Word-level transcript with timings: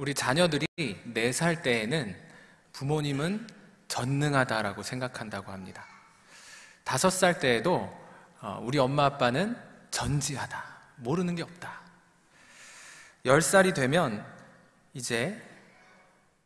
우리 0.00 0.14
자녀들이 0.14 0.66
4살 0.78 1.62
때에는 1.62 2.16
부모님은 2.72 3.46
전능하다라고 3.86 4.82
생각한다고 4.82 5.52
합니다. 5.52 5.84
5살 6.86 7.38
때에도 7.38 7.94
어, 8.40 8.58
우리 8.62 8.78
엄마 8.78 9.04
아빠는 9.04 9.58
전지하다. 9.90 10.64
모르는 10.96 11.34
게 11.34 11.42
없다. 11.42 11.80
10살이 13.26 13.74
되면 13.74 14.24
이제 14.94 15.38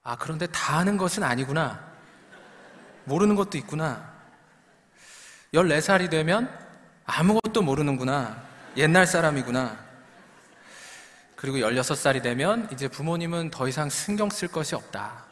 아, 0.02 0.16
그런데 0.16 0.48
다 0.48 0.78
아는 0.78 0.96
것은 0.96 1.22
아니구나. 1.22 1.92
모르는 3.04 3.36
것도 3.36 3.56
있구나. 3.56 4.12
14살이 5.52 6.10
되면 6.10 6.50
아무것도 7.04 7.62
모르는구나. 7.62 8.42
옛날 8.76 9.06
사람이구나. 9.06 9.83
그리고 11.36 11.58
16살이 11.58 12.22
되면 12.22 12.68
이제 12.72 12.88
부모님은 12.88 13.50
더 13.50 13.68
이상 13.68 13.88
신경 13.88 14.30
쓸 14.30 14.48
것이 14.48 14.74
없다. 14.74 15.24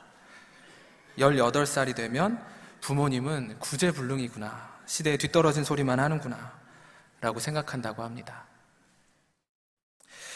18살이 1.19 1.95
되면 1.95 2.43
부모님은 2.81 3.59
구제불능이구나. 3.59 4.73
시대에 4.87 5.17
뒤떨어진 5.17 5.65
소리만 5.65 6.01
하는구나. 6.01 6.53
라고 7.21 7.39
생각한다고 7.39 8.03
합니다. 8.03 8.45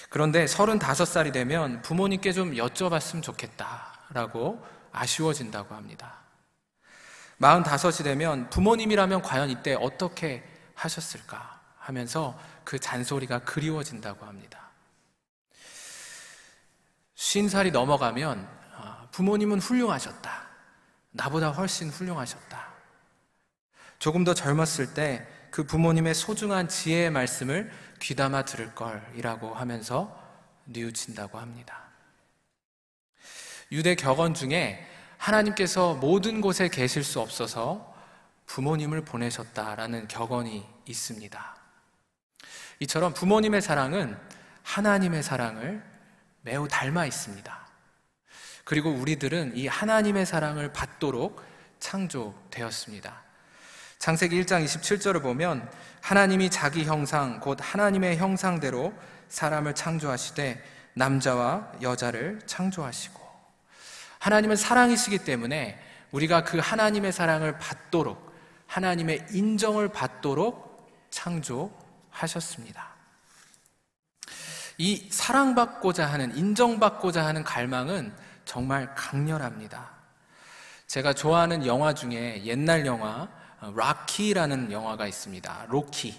그런데 0.08 0.44
35살이 0.44 1.32
되면 1.32 1.82
부모님께 1.82 2.32
좀 2.32 2.52
여쭤봤으면 2.52 3.22
좋겠다. 3.22 3.92
라고 4.10 4.64
아쉬워진다고 4.92 5.74
합니다. 5.74 6.20
45이 7.40 8.04
되면 8.04 8.48
부모님이라면 8.50 9.22
과연 9.22 9.50
이때 9.50 9.74
어떻게 9.74 10.42
하셨을까 10.74 11.60
하면서 11.78 12.38
그 12.64 12.78
잔소리가 12.78 13.40
그리워진다고 13.40 14.24
합니다. 14.26 14.65
50살이 17.16 17.72
넘어가면 17.72 18.48
아, 18.74 19.08
부모님은 19.10 19.60
훌륭하셨다. 19.60 20.46
나보다 21.10 21.50
훨씬 21.50 21.88
훌륭하셨다. 21.88 22.66
조금 23.98 24.24
더 24.24 24.34
젊었을 24.34 24.94
때 24.94 25.36
그 25.56 25.64
부모님의 25.64 26.12
소중한 26.12 26.68
지혜의 26.68 27.10
말씀을 27.10 27.72
귀담아 27.98 28.44
들을 28.44 28.74
걸이라고 28.74 29.54
하면서 29.54 30.22
뉘우친다고 30.66 31.38
합니다. 31.38 31.84
유대 33.72 33.94
격언 33.94 34.34
중에 34.34 34.86
하나님께서 35.16 35.94
모든 35.94 36.42
곳에 36.42 36.68
계실 36.68 37.02
수 37.02 37.20
없어서 37.20 37.96
부모님을 38.44 39.06
보내셨다라는 39.06 40.08
격언이 40.08 40.68
있습니다. 40.84 41.56
이처럼 42.80 43.14
부모님의 43.14 43.62
사랑은 43.62 44.14
하나님의 44.62 45.22
사랑을 45.22 45.82
매우 46.46 46.68
닮아 46.68 47.06
있습니다. 47.06 47.66
그리고 48.64 48.90
우리들은 48.90 49.56
이 49.56 49.66
하나님의 49.66 50.24
사랑을 50.24 50.72
받도록 50.72 51.42
창조되었습니다. 51.80 53.22
창세기 53.98 54.40
1장 54.42 54.64
27절을 54.64 55.22
보면 55.22 55.68
하나님이 56.02 56.50
자기 56.50 56.84
형상 56.84 57.40
곧 57.40 57.58
하나님의 57.60 58.18
형상대로 58.18 58.94
사람을 59.28 59.74
창조하시되 59.74 60.62
남자와 60.94 61.72
여자를 61.82 62.38
창조하시고 62.46 63.20
하나님은 64.20 64.54
사랑이시기 64.54 65.18
때문에 65.18 65.80
우리가 66.12 66.44
그 66.44 66.58
하나님의 66.58 67.12
사랑을 67.12 67.58
받도록 67.58 68.32
하나님의 68.68 69.26
인정을 69.32 69.88
받도록 69.88 70.88
창조하셨습니다. 71.10 72.95
이 74.78 75.06
사랑받고자 75.10 76.06
하는 76.06 76.36
인정받고자 76.36 77.24
하는 77.24 77.42
갈망은 77.42 78.12
정말 78.44 78.94
강렬합니다. 78.94 79.90
제가 80.86 81.14
좋아하는 81.14 81.66
영화 81.66 81.94
중에 81.94 82.42
옛날 82.44 82.86
영화 82.86 83.28
락키라는 83.60 84.70
영화가 84.70 85.06
있습니다. 85.06 85.66
로키. 85.68 86.18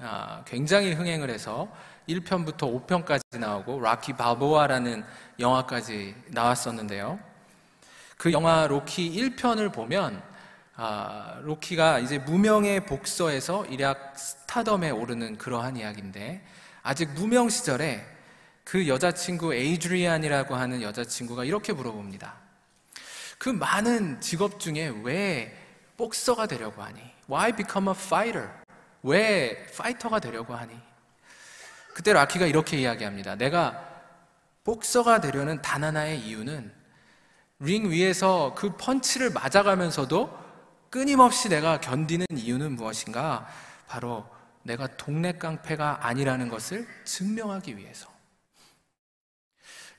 아, 0.00 0.42
굉장히 0.46 0.92
흥행을 0.94 1.28
해서 1.28 1.68
1편부터 2.08 2.86
5편까지 2.86 3.38
나오고 3.38 3.80
락키 3.80 4.14
바보아라는 4.14 5.04
영화까지 5.38 6.14
나왔었는데요. 6.28 7.18
그 8.16 8.32
영화 8.32 8.66
로키 8.66 9.12
1편을 9.12 9.72
보면 9.72 10.22
아, 10.76 11.38
로키가 11.42 11.98
이제 11.98 12.18
무명의 12.18 12.86
복서에서 12.86 13.66
일약 13.66 14.18
스타덤에 14.18 14.90
오르는 14.90 15.36
그러한 15.36 15.76
이야기인데 15.76 16.42
아직 16.88 17.10
무명 17.10 17.50
시절에 17.50 18.02
그 18.64 18.88
여자친구 18.88 19.52
에이드리안이라고 19.52 20.54
하는 20.54 20.80
여자친구가 20.80 21.44
이렇게 21.44 21.74
물어봅니다. 21.74 22.32
그 23.36 23.50
많은 23.50 24.22
직업 24.22 24.58
중에 24.58 24.94
왜 25.02 25.54
복서가 25.98 26.46
되려고 26.46 26.82
하니? 26.82 26.98
Why 27.28 27.52
become 27.52 27.90
a 27.90 27.94
fighter? 27.94 28.48
왜 29.02 29.66
파이터가 29.76 30.18
되려고 30.18 30.54
하니? 30.54 30.74
그때 31.92 32.14
라키가 32.14 32.46
이렇게 32.46 32.78
이야기합니다. 32.78 33.34
내가 33.34 33.86
복서가 34.64 35.20
되려는 35.20 35.60
단 35.60 35.84
하나의 35.84 36.20
이유는 36.20 36.72
링 37.58 37.90
위에서 37.90 38.54
그 38.56 38.74
펀치를 38.78 39.28
맞아가면서도 39.28 40.34
끊임없이 40.88 41.50
내가 41.50 41.80
견디는 41.82 42.24
이유는 42.32 42.76
무엇인가? 42.76 43.46
바로 43.86 44.37
내가 44.68 44.86
동네 44.98 45.32
깡패가 45.32 46.06
아니라는 46.06 46.50
것을 46.50 46.86
증명하기 47.04 47.78
위해서. 47.78 48.06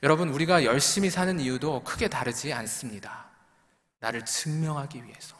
여러분, 0.04 0.28
우리가 0.28 0.64
열심히 0.64 1.10
사는 1.10 1.40
이유도 1.40 1.82
크게 1.82 2.08
다르지 2.08 2.52
않습니다. 2.52 3.26
나를 3.98 4.24
증명하기 4.24 5.04
위해서. 5.04 5.36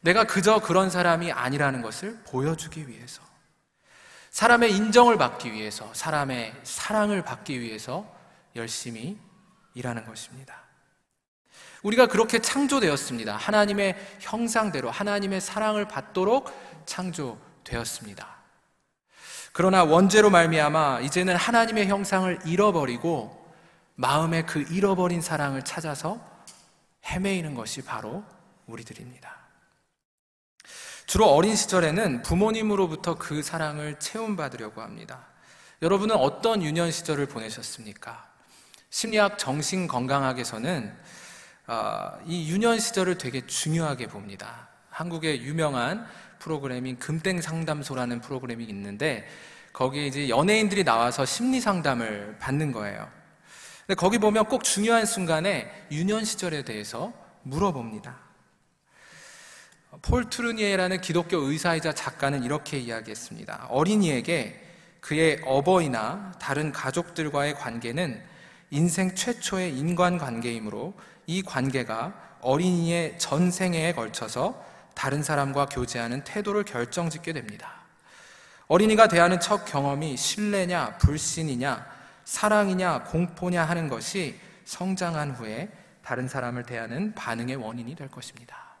내가 0.00 0.24
그저 0.24 0.60
그런 0.60 0.88
사람이 0.88 1.30
아니라는 1.30 1.82
것을 1.82 2.22
보여주기 2.24 2.88
위해서. 2.88 3.22
사람의 4.30 4.74
인정을 4.74 5.18
받기 5.18 5.52
위해서, 5.52 5.92
사람의 5.92 6.54
사랑을 6.64 7.22
받기 7.22 7.60
위해서 7.60 8.10
열심히 8.56 9.18
일하는 9.74 10.06
것입니다. 10.06 10.62
우리가 11.82 12.06
그렇게 12.06 12.38
창조되었습니다. 12.38 13.36
하나님의 13.36 14.16
형상대로 14.20 14.90
하나님의 14.90 15.42
사랑을 15.42 15.86
받도록 15.86 16.50
창조 16.86 17.38
되었습니다. 17.64 18.42
그러나 19.52 19.84
원죄로 19.84 20.30
말미암아 20.30 21.00
이제는 21.00 21.36
하나님의 21.36 21.86
형상을 21.88 22.38
잃어버리고 22.46 23.42
마음의 23.96 24.46
그 24.46 24.62
잃어버린 24.70 25.20
사랑을 25.20 25.62
찾아서 25.62 26.20
헤매이는 27.04 27.54
것이 27.54 27.82
바로 27.82 28.24
우리들입니다. 28.66 29.42
주로 31.06 31.26
어린 31.26 31.54
시절에는 31.54 32.22
부모님으로부터 32.22 33.16
그 33.16 33.42
사랑을 33.42 33.98
체험받으려고 33.98 34.80
합니다. 34.80 35.26
여러분은 35.82 36.16
어떤 36.16 36.62
유년 36.62 36.90
시절을 36.90 37.26
보내셨습니까? 37.26 38.30
심리학 38.88 39.38
정신건강학에서는 39.38 40.96
어, 41.66 42.18
이 42.26 42.50
유년 42.50 42.78
시절을 42.78 43.18
되게 43.18 43.46
중요하게 43.46 44.06
봅니다. 44.06 44.68
한국의 44.90 45.42
유명한 45.42 46.06
프로그램인 46.42 46.98
금땡 46.98 47.40
상담소라는 47.40 48.20
프로그램이 48.20 48.64
있는데 48.64 49.26
거기에 49.72 50.06
이제 50.06 50.28
연예인들이 50.28 50.82
나와서 50.82 51.24
심리 51.24 51.60
상담을 51.60 52.36
받는 52.40 52.72
거예요. 52.72 53.08
근데 53.86 53.94
거기 53.94 54.18
보면 54.18 54.46
꼭 54.46 54.64
중요한 54.64 55.06
순간에 55.06 55.70
유년 55.92 56.24
시절에 56.24 56.64
대해서 56.64 57.12
물어봅니다. 57.42 58.18
폴 60.02 60.28
트루니에라는 60.28 61.00
기독교 61.00 61.36
의사이자 61.38 61.94
작가는 61.94 62.42
이렇게 62.42 62.78
이야기했습니다. 62.78 63.68
어린이에게 63.70 64.60
그의 65.00 65.40
어버이나 65.44 66.32
다른 66.40 66.72
가족들과의 66.72 67.54
관계는 67.54 68.20
인생 68.70 69.14
최초의 69.14 69.78
인간 69.78 70.18
관계이므로 70.18 70.94
이 71.26 71.42
관계가 71.42 72.38
어린이의 72.40 73.18
전생애에 73.18 73.92
걸쳐서 73.92 74.71
다른 74.94 75.22
사람과 75.22 75.66
교제하는 75.66 76.24
태도를 76.24 76.64
결정짓게 76.64 77.32
됩니다. 77.32 77.82
어린이가 78.68 79.08
대하는 79.08 79.40
첫 79.40 79.64
경험이 79.64 80.16
신뢰냐, 80.16 80.98
불신이냐, 80.98 81.86
사랑이냐, 82.24 83.04
공포냐 83.04 83.64
하는 83.64 83.88
것이 83.88 84.38
성장한 84.64 85.32
후에 85.32 85.68
다른 86.02 86.28
사람을 86.28 86.64
대하는 86.64 87.14
반응의 87.14 87.56
원인이 87.56 87.94
될 87.94 88.08
것입니다. 88.08 88.72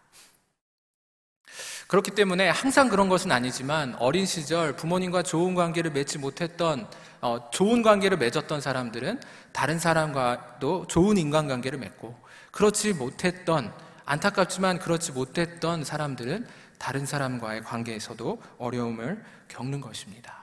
그렇기 1.88 2.12
때문에 2.12 2.48
항상 2.48 2.88
그런 2.88 3.10
것은 3.10 3.30
아니지만 3.30 3.94
어린 3.98 4.24
시절 4.24 4.74
부모님과 4.74 5.22
좋은 5.22 5.54
관계를 5.54 5.90
맺지 5.90 6.18
못했던 6.18 6.88
어, 7.20 7.50
좋은 7.50 7.82
관계를 7.82 8.16
맺었던 8.16 8.62
사람들은 8.62 9.20
다른 9.52 9.78
사람과도 9.78 10.86
좋은 10.86 11.18
인간관계를 11.18 11.78
맺고 11.78 12.16
그렇지 12.50 12.94
못했던 12.94 13.74
안타깝지만 14.04 14.78
그렇지 14.78 15.12
못했던 15.12 15.84
사람들은 15.84 16.46
다른 16.78 17.06
사람과의 17.06 17.62
관계에서도 17.62 18.42
어려움을 18.58 19.24
겪는 19.48 19.80
것입니다. 19.80 20.42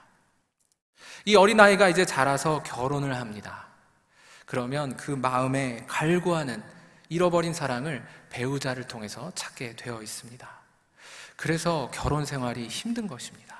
이 1.26 1.36
어린아이가 1.36 1.88
이제 1.88 2.04
자라서 2.04 2.62
결혼을 2.62 3.16
합니다. 3.16 3.66
그러면 4.46 4.96
그 4.96 5.10
마음에 5.10 5.84
갈구하는 5.86 6.62
잃어버린 7.08 7.52
사랑을 7.52 8.04
배우자를 8.30 8.84
통해서 8.84 9.30
찾게 9.34 9.76
되어 9.76 10.02
있습니다. 10.02 10.48
그래서 11.36 11.90
결혼 11.92 12.24
생활이 12.24 12.68
힘든 12.68 13.06
것입니다. 13.06 13.50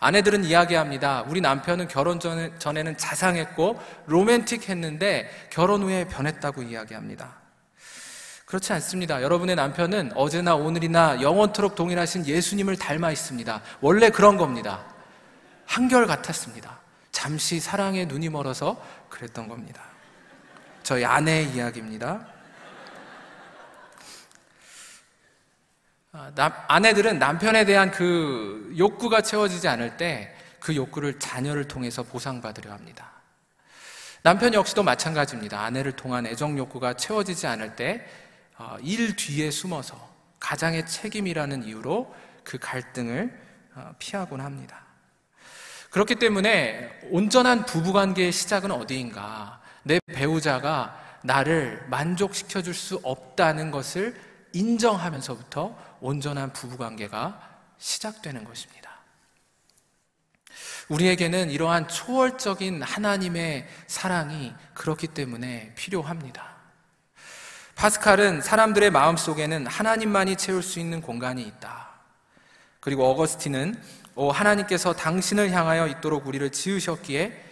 아내들은 0.00 0.44
이야기합니다. 0.44 1.22
우리 1.22 1.40
남편은 1.40 1.88
결혼 1.88 2.20
전에는 2.20 2.96
자상했고 2.96 3.80
로맨틱했는데 4.06 5.48
결혼 5.50 5.82
후에 5.82 6.06
변했다고 6.06 6.62
이야기합니다. 6.62 7.47
그렇지 8.48 8.72
않습니다. 8.72 9.22
여러분의 9.22 9.56
남편은 9.56 10.12
어제나 10.14 10.54
오늘이나 10.54 11.20
영원토록 11.20 11.74
동일하신 11.74 12.26
예수님을 12.26 12.76
닮아 12.76 13.12
있습니다. 13.12 13.60
원래 13.82 14.08
그런 14.08 14.38
겁니다. 14.38 14.86
한결 15.66 16.06
같았습니다. 16.06 16.80
잠시 17.12 17.60
사랑에 17.60 18.06
눈이 18.06 18.30
멀어서 18.30 18.82
그랬던 19.10 19.48
겁니다. 19.48 19.82
저희 20.82 21.04
아내의 21.04 21.50
이야기입니다. 21.50 22.26
아, 26.12 26.32
남, 26.34 26.52
아내들은 26.68 27.18
남편에 27.18 27.66
대한 27.66 27.90
그 27.90 28.74
욕구가 28.78 29.20
채워지지 29.20 29.68
않을 29.68 29.98
때 29.98 30.34
그 30.60 30.74
욕구를 30.74 31.18
자녀를 31.18 31.66
통해서 31.68 32.02
보상받으려 32.02 32.72
합니다. 32.72 33.10
남편 34.22 34.52
역시도 34.52 34.82
마찬가지입니다. 34.82 35.60
아내를 35.60 35.92
통한 35.92 36.26
애정 36.26 36.58
욕구가 36.58 36.94
채워지지 36.94 37.46
않을 37.46 37.76
때 37.76 38.04
일 38.82 39.10
어, 39.10 39.14
뒤에 39.16 39.50
숨어서 39.50 40.08
가장의 40.40 40.86
책임이라는 40.86 41.64
이유로 41.64 42.14
그 42.44 42.58
갈등을 42.58 43.38
어, 43.74 43.94
피하곤 43.98 44.40
합니다. 44.40 44.86
그렇기 45.90 46.16
때문에 46.16 47.00
온전한 47.10 47.64
부부관계의 47.64 48.32
시작은 48.32 48.70
어디인가? 48.70 49.60
내 49.84 50.00
배우자가 50.06 51.18
나를 51.22 51.86
만족시켜 51.88 52.62
줄 52.62 52.74
수 52.74 53.00
없다는 53.02 53.70
것을 53.70 54.20
인정하면서부터 54.52 55.98
온전한 56.00 56.52
부부관계가 56.52 57.60
시작되는 57.78 58.44
것입니다. 58.44 58.88
우리에게는 60.88 61.50
이러한 61.50 61.88
초월적인 61.88 62.82
하나님의 62.82 63.68
사랑이 63.86 64.54
그렇기 64.74 65.08
때문에 65.08 65.74
필요합니다. 65.74 66.57
파스칼은 67.78 68.42
사람들의 68.42 68.90
마음 68.90 69.16
속에는 69.16 69.68
하나님만이 69.68 70.34
채울 70.34 70.64
수 70.64 70.80
있는 70.80 71.00
공간이 71.00 71.42
있다. 71.42 71.90
그리고 72.80 73.08
어거스틴은 73.08 73.80
오, 74.16 74.32
하나님께서 74.32 74.94
당신을 74.94 75.52
향하여 75.52 75.86
있도록 75.86 76.26
우리를 76.26 76.50
지으셨기에 76.50 77.44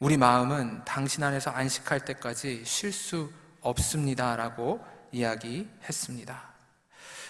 우리 0.00 0.16
마음은 0.16 0.82
당신 0.84 1.22
안에서 1.22 1.52
안식할 1.52 2.04
때까지 2.04 2.64
쉴 2.64 2.92
수 2.92 3.30
없습니다라고 3.60 4.84
이야기했습니다. 5.12 6.42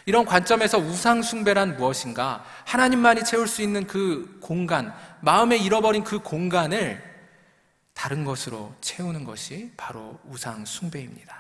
이런 0.07 0.25
관점에서 0.25 0.79
우상숭배란 0.79 1.77
무엇인가? 1.77 2.43
하나님만이 2.65 3.23
채울 3.25 3.49
수 3.49 3.61
있는 3.61 3.87
그 3.87 4.39
공간, 4.41 4.95
마음에 5.21 5.59
잃어버린 5.59 6.05
그 6.05 6.21
공간을 6.21 7.05
다른 7.93 8.25
것으로 8.25 8.75
채우는 8.81 9.25
것이 9.25 9.75
바로 9.77 10.19
우상숭배입니다. 10.25 11.40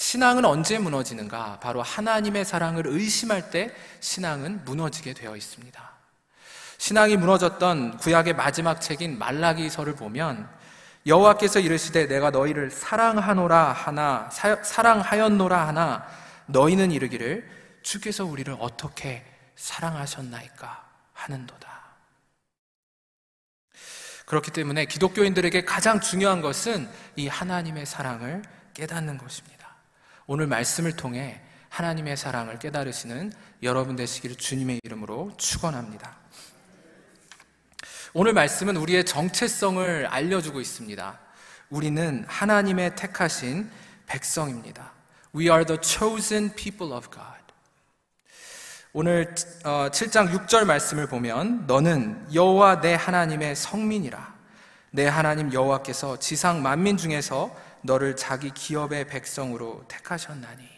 신앙은 0.00 0.46
언제 0.46 0.78
무너지는가? 0.78 1.60
바로 1.60 1.82
하나님의 1.82 2.46
사랑을 2.46 2.86
의심할 2.86 3.50
때 3.50 3.70
신앙은 4.00 4.64
무너지게 4.64 5.12
되어 5.12 5.36
있습니다. 5.36 5.90
신앙이 6.78 7.18
무너졌던 7.18 7.98
구약의 7.98 8.32
마지막 8.32 8.80
책인 8.80 9.18
말라기서를 9.18 9.96
보면 9.96 10.48
여호와께서 11.06 11.60
이르시되 11.60 12.06
내가 12.06 12.30
너희를 12.30 12.70
사랑하노라 12.70 13.72
하나 13.72 14.30
사랑하였노라 14.30 15.68
하나 15.68 16.06
너희는 16.46 16.92
이르기를 16.92 17.46
주께서 17.82 18.24
우리를 18.24 18.56
어떻게 18.58 19.22
사랑하셨나이까 19.54 20.88
하는도다. 21.12 21.68
그렇기 24.24 24.50
때문에 24.50 24.86
기독교인들에게 24.86 25.66
가장 25.66 26.00
중요한 26.00 26.40
것은 26.40 26.88
이 27.16 27.28
하나님의 27.28 27.84
사랑을 27.84 28.40
깨닫는 28.72 29.18
것입니다. 29.18 29.59
오늘 30.32 30.46
말씀을 30.46 30.92
통해 30.92 31.40
하나님의 31.70 32.16
사랑을 32.16 32.60
깨달으시는 32.60 33.32
여러분 33.64 33.96
되시기를 33.96 34.36
주님의 34.36 34.78
이름으로 34.84 35.32
축원합니다. 35.36 36.18
오늘 38.14 38.32
말씀은 38.32 38.76
우리의 38.76 39.06
정체성을 39.06 40.06
알려주고 40.06 40.60
있습니다. 40.60 41.18
우리는 41.70 42.24
하나님의 42.28 42.94
택하신 42.94 43.68
백성입니다. 44.06 44.92
We 45.34 45.46
are 45.46 45.64
the 45.64 45.80
chosen 45.82 46.54
people 46.54 46.94
of 46.94 47.10
God. 47.10 47.42
오늘 48.92 49.34
7장 49.34 50.28
어, 50.28 50.30
6절 50.30 50.64
말씀을 50.64 51.08
보면 51.08 51.66
너는 51.66 52.28
여호와 52.32 52.80
내 52.80 52.94
하나님의 52.94 53.56
성민이라 53.56 54.38
내 54.92 55.08
하나님 55.08 55.52
여호와께서 55.52 56.20
지상 56.20 56.62
만민 56.62 56.96
중에서 56.96 57.50
너를 57.82 58.16
자기 58.16 58.50
기업의 58.50 59.06
백성으로 59.06 59.84
택하셨나니 59.88 60.68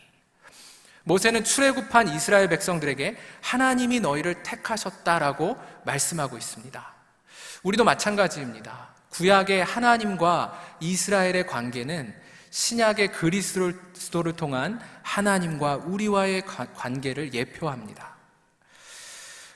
모세는 1.05 1.45
출애굽한 1.45 2.09
이스라엘 2.09 2.49
백성들에게 2.49 3.17
하나님이 3.41 4.01
너희를 4.01 4.43
택하셨다라고 4.43 5.57
말씀하고 5.85 6.37
있습니다. 6.37 6.95
우리도 7.63 7.85
마찬가지입니다. 7.85 8.89
구약의 9.11 9.65
하나님과 9.65 10.77
이스라엘의 10.81 11.47
관계는 11.47 12.15
신약의 12.51 13.13
그리스도를 13.13 14.35
통한 14.37 14.81
하나님과 15.03 15.77
우리와의 15.77 16.45
관계를 16.47 17.35
예표합니다. 17.35 18.13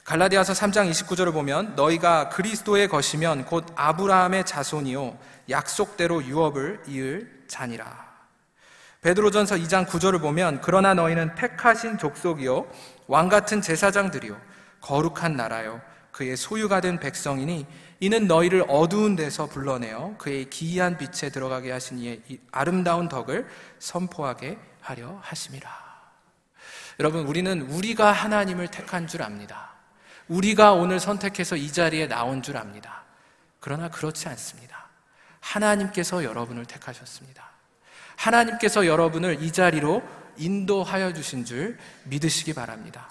갈라디아서 0.05 0.53
3장 0.53 0.89
29절을 0.91 1.33
보면 1.33 1.75
너희가 1.75 2.29
그리스도의 2.29 2.89
것이면 2.89 3.45
곧 3.45 3.67
아브라함의 3.75 4.47
자손이요 4.47 5.19
약속대로 5.51 6.25
유업을 6.25 6.85
이을 6.87 7.36
자니라. 7.49 8.07
베드로전서 9.03 9.57
2장 9.57 9.87
9절을 9.87 10.21
보면 10.21 10.61
그러나 10.63 10.95
너희는 10.95 11.35
택하신 11.35 11.99
족속이요 11.99 12.67
왕 13.07 13.29
같은 13.29 13.61
제사장들이요 13.61 14.37
거룩한 14.81 15.37
나라요 15.37 15.81
그의 16.11 16.37
소유가 16.37 16.81
된 16.81 16.99
백성이니 16.99 17.67
이는 18.01 18.27
너희를 18.27 18.65
어두운 18.69 19.17
데서 19.17 19.47
불러내어 19.47 20.17
그의 20.19 20.51
기이한 20.51 20.99
빛에 20.99 21.31
들어가게 21.31 21.71
하신 21.71 21.99
이의 21.99 22.21
아름다운 22.51 23.09
덕을 23.09 23.47
선포하게 23.79 24.59
하려 24.81 25.19
하심이라. 25.23 25.87
여러분, 27.01 27.27
우리는 27.27 27.63
우리가 27.63 28.13
하나님을 28.13 28.69
택한 28.69 29.07
줄 29.07 29.23
압니다. 29.23 29.75
우리가 30.29 30.73
오늘 30.73 31.01
선택해서 31.01 31.57
이 31.57 31.71
자리에 31.71 32.09
나온 32.09 32.43
줄 32.43 32.57
압니다. 32.57 33.05
그러나 33.61 33.91
그렇지 33.91 34.29
않습니다. 34.29 34.76
하나님께서 35.47 36.25
여러분을 36.25 36.67
택하셨습니다. 36.67 37.45
하나님께서 38.17 38.87
여러분을 38.87 39.43
이 39.43 39.53
자리로 39.53 40.03
인도하여 40.37 41.13
주신 41.13 41.45
줄 41.45 41.79
믿으시기 42.05 42.53
바랍니다. 42.53 43.09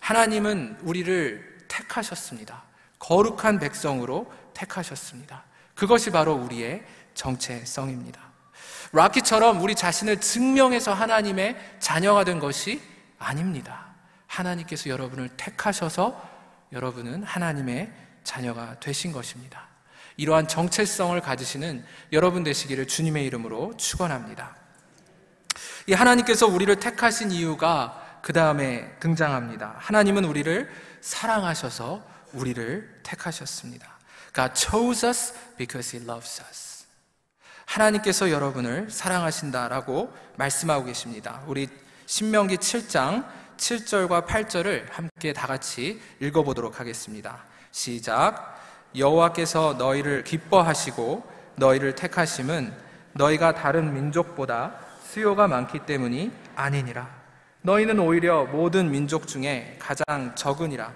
하나님은 0.00 0.78
우리를 0.82 1.66
택하셨습니다. 1.68 2.62
거룩한 2.98 3.58
백성으로 3.58 4.32
택하셨습니다. 4.54 5.44
그것이 5.74 6.10
바로 6.10 6.34
우리의 6.34 6.84
정체성입니다. 7.14 8.20
라키처럼 8.92 9.60
우리 9.60 9.74
자신을 9.74 10.20
증명해서 10.20 10.94
하나님의 10.94 11.56
자녀가 11.80 12.24
된 12.24 12.38
것이 12.38 12.80
아닙니다. 13.18 13.88
하나님께서 14.26 14.88
여러분을 14.88 15.28
택하셔서 15.36 16.30
여러분은 16.72 17.24
하나님의 17.24 17.92
자녀가 18.24 18.78
되신 18.80 19.12
것입니다. 19.12 19.75
이러한 20.16 20.48
정체성을 20.48 21.20
가지시는 21.20 21.84
여러분 22.12 22.42
되시기를 22.42 22.86
주님의 22.86 23.24
이름으로 23.26 23.76
축원합니다. 23.76 24.56
이 25.86 25.92
하나님께서 25.92 26.46
우리를 26.46 26.74
택하신 26.80 27.30
이유가 27.30 28.20
그 28.22 28.32
다음에 28.32 28.90
등장합니다. 28.98 29.76
하나님은 29.78 30.24
우리를 30.24 30.68
사랑하셔서 31.00 32.04
우리를 32.32 33.00
택하셨습니다. 33.02 33.96
God 34.34 34.52
chose 34.54 35.08
us 35.08 35.34
because 35.56 35.96
He 35.96 36.08
loves 36.08 36.42
us. 36.42 36.86
하나님께서 37.66 38.30
여러분을 38.30 38.90
사랑하신다라고 38.90 40.12
말씀하고 40.36 40.84
계십니다. 40.84 41.42
우리 41.46 41.68
신명기 42.06 42.56
7장 42.56 43.26
7절과 43.56 44.26
8절을 44.26 44.92
함께 44.92 45.32
다 45.32 45.46
같이 45.46 46.00
읽어보도록 46.20 46.80
하겠습니다. 46.80 47.44
시작. 47.70 48.56
여호와께서 48.96 49.74
너희를 49.78 50.24
기뻐하시고 50.24 51.22
너희를 51.56 51.94
택하심은 51.94 52.72
너희가 53.12 53.54
다른 53.54 53.92
민족보다 53.94 54.74
수요가 55.04 55.46
많기 55.48 55.80
때문이 55.80 56.30
아니니라. 56.54 57.08
너희는 57.62 57.98
오히려 57.98 58.44
모든 58.44 58.90
민족 58.90 59.26
중에 59.26 59.76
가장 59.78 60.34
적으니라. 60.34 60.92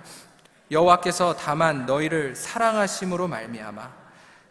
여호와께서 0.71 1.35
다만 1.37 1.87
너희를 1.87 2.37
사랑하심으로 2.37 3.27
말미암아 3.29 3.91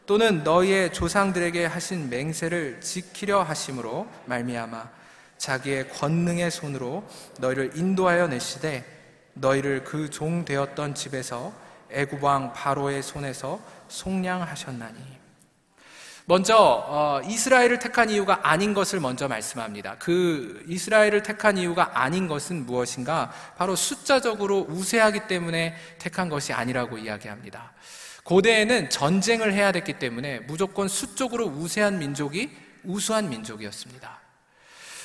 또는 0.05 0.43
너희의 0.43 0.91
조상들에게 0.91 1.65
하신 1.65 2.09
맹세를 2.09 2.81
지키려 2.81 3.43
하심으로 3.43 4.07
말미암아 4.25 4.89
자기의 5.37 5.89
권능의 5.89 6.51
손으로 6.51 7.07
너희를 7.39 7.71
인도하여 7.77 8.27
내시되 8.27 8.83
너희를 9.35 9.83
그 9.85 10.09
종 10.09 10.43
되었던 10.43 10.95
집에서 10.95 11.53
애굽 11.91 12.23
왕 12.23 12.53
바로의 12.53 13.03
손에서 13.03 13.59
속량하셨나니 13.87 15.19
먼저 16.29 16.55
어, 16.55 17.21
이스라엘을 17.25 17.79
택한 17.79 18.11
이유가 18.11 18.41
아닌 18.43 18.75
것을 18.75 18.99
먼저 18.99 19.27
말씀합니다. 19.27 19.95
그 19.97 20.63
이스라엘을 20.67 21.23
택한 21.23 21.57
이유가 21.57 21.89
아닌 21.95 22.27
것은 22.27 22.67
무엇인가? 22.67 23.31
바로 23.57 23.75
숫자적으로 23.75 24.67
우세하기 24.69 25.21
때문에 25.27 25.75
택한 25.97 26.29
것이 26.29 26.53
아니라고 26.53 26.99
이야기합니다. 26.99 27.73
고대에는 28.25 28.91
전쟁을 28.91 29.53
해야 29.53 29.71
됐기 29.71 29.93
때문에 29.93 30.41
무조건 30.41 30.87
수적으로 30.87 31.47
우세한 31.47 31.97
민족이 31.97 32.55
우수한 32.83 33.27
민족이었습니다. 33.29 34.19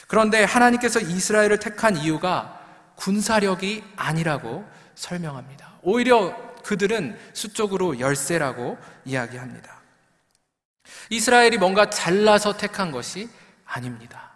그런데 0.06 0.44
하나님께서 0.44 1.00
이스라엘을 1.00 1.58
택한 1.58 1.96
이유가 1.96 2.60
군사력이 2.96 3.82
아니라고 3.96 4.66
설명합니다. 4.94 5.78
오히려 5.80 6.53
그들은 6.64 7.18
수적으로 7.32 8.00
열세라고 8.00 8.78
이야기합니다. 9.04 9.80
이스라엘이 11.10 11.58
뭔가 11.58 11.90
잘나서 11.90 12.56
택한 12.56 12.90
것이 12.90 13.28
아닙니다. 13.64 14.32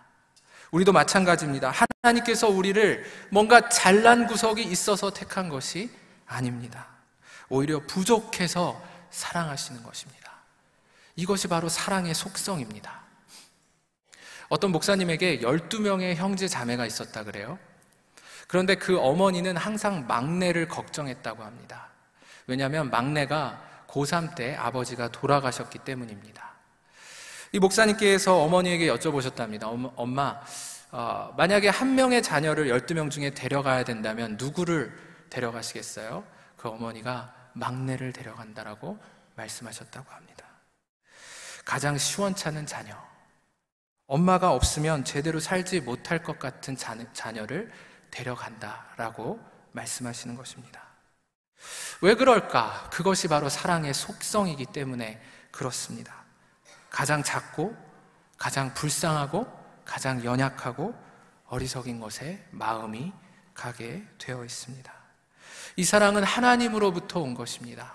우리도 0.71 0.93
마찬가지입니다. 0.93 1.73
하나님께서 2.03 2.49
우리를 2.49 3.05
뭔가 3.31 3.69
잘난 3.69 4.27
구석이 4.27 4.63
있어서 4.63 5.11
택한 5.11 5.49
것이 5.49 5.91
아닙니다. 6.27 6.87
오히려 7.49 7.81
부족해서 7.87 8.81
사랑하시는 9.11 9.83
것입니다. 9.83 10.33
이것이 11.17 11.49
바로 11.49 11.69
사랑의 11.69 12.15
속성입니다. 12.15 13.03
어떤 14.51 14.71
목사님에게 14.73 15.41
12명의 15.41 16.15
형제 16.15 16.47
자매가 16.49 16.87
있었다 16.87 17.25
그래요. 17.25 17.59
그런데 18.47 18.75
그 18.77 18.99
어머니는 18.99 19.57
항상 19.57 20.07
막내를 20.07 20.69
걱정했다고 20.69 21.43
합니다. 21.43 21.88
왜냐하면 22.49 22.91
막내가 22.91 23.63
고3 23.87 24.35
때 24.35 24.57
아버지가 24.57 25.09
돌아가셨기 25.09 25.79
때문입니다. 25.81 26.49
이 27.53 27.59
목사님께서 27.59 28.39
어머니에게 28.39 28.89
여쭤보셨답니다. 28.89 29.93
엄마, 29.97 30.41
어, 30.91 31.33
만약에 31.37 31.69
한 31.69 31.95
명의 31.95 32.23
자녀를 32.23 32.69
12명 32.69 33.11
중에 33.11 33.31
데려가야 33.31 33.85
된다면 33.85 34.37
누구를 34.39 34.93
데려가시겠어요? 35.31 36.25
그 36.57 36.69
어머니가 36.69 37.35
막내를 37.53 38.13
데려간다라고 38.13 38.99
말씀하셨다고 39.37 40.11
합니다. 40.11 40.45
가장 41.65 41.99
시원찮은 41.99 42.67
자녀. 42.67 42.97
엄마가 44.07 44.53
없으면 44.53 45.05
제대로 45.05 45.39
살지 45.39 45.83
못할 45.83 46.23
것 46.23 46.39
같은 46.39 46.77
자녀를 47.13 47.71
데려간다라고 48.11 49.39
말씀하시는 49.73 50.35
것입니다. 50.35 50.88
왜 52.01 52.15
그럴까? 52.15 52.91
그것이 52.93 53.29
바로 53.29 53.49
사랑의 53.49 53.93
속성이기 53.95 54.67
때문에 54.67 55.21
그렇습니다. 55.51 56.15
가장 56.91 57.23
작고 57.23 57.77
가장 58.37 58.73
불쌍하고 58.75 59.47
가장 59.85 60.25
연약하고 60.25 60.95
어리석인 61.49 62.01
것에 62.01 62.47
마음이 62.51 63.13
가게 63.55 64.05
되어 64.19 64.45
있습니다. 64.45 64.93
이 65.77 65.85
사랑은 65.85 66.23
하나님으로부터 66.23 67.21
온 67.21 67.35
것입니다. 67.35 67.95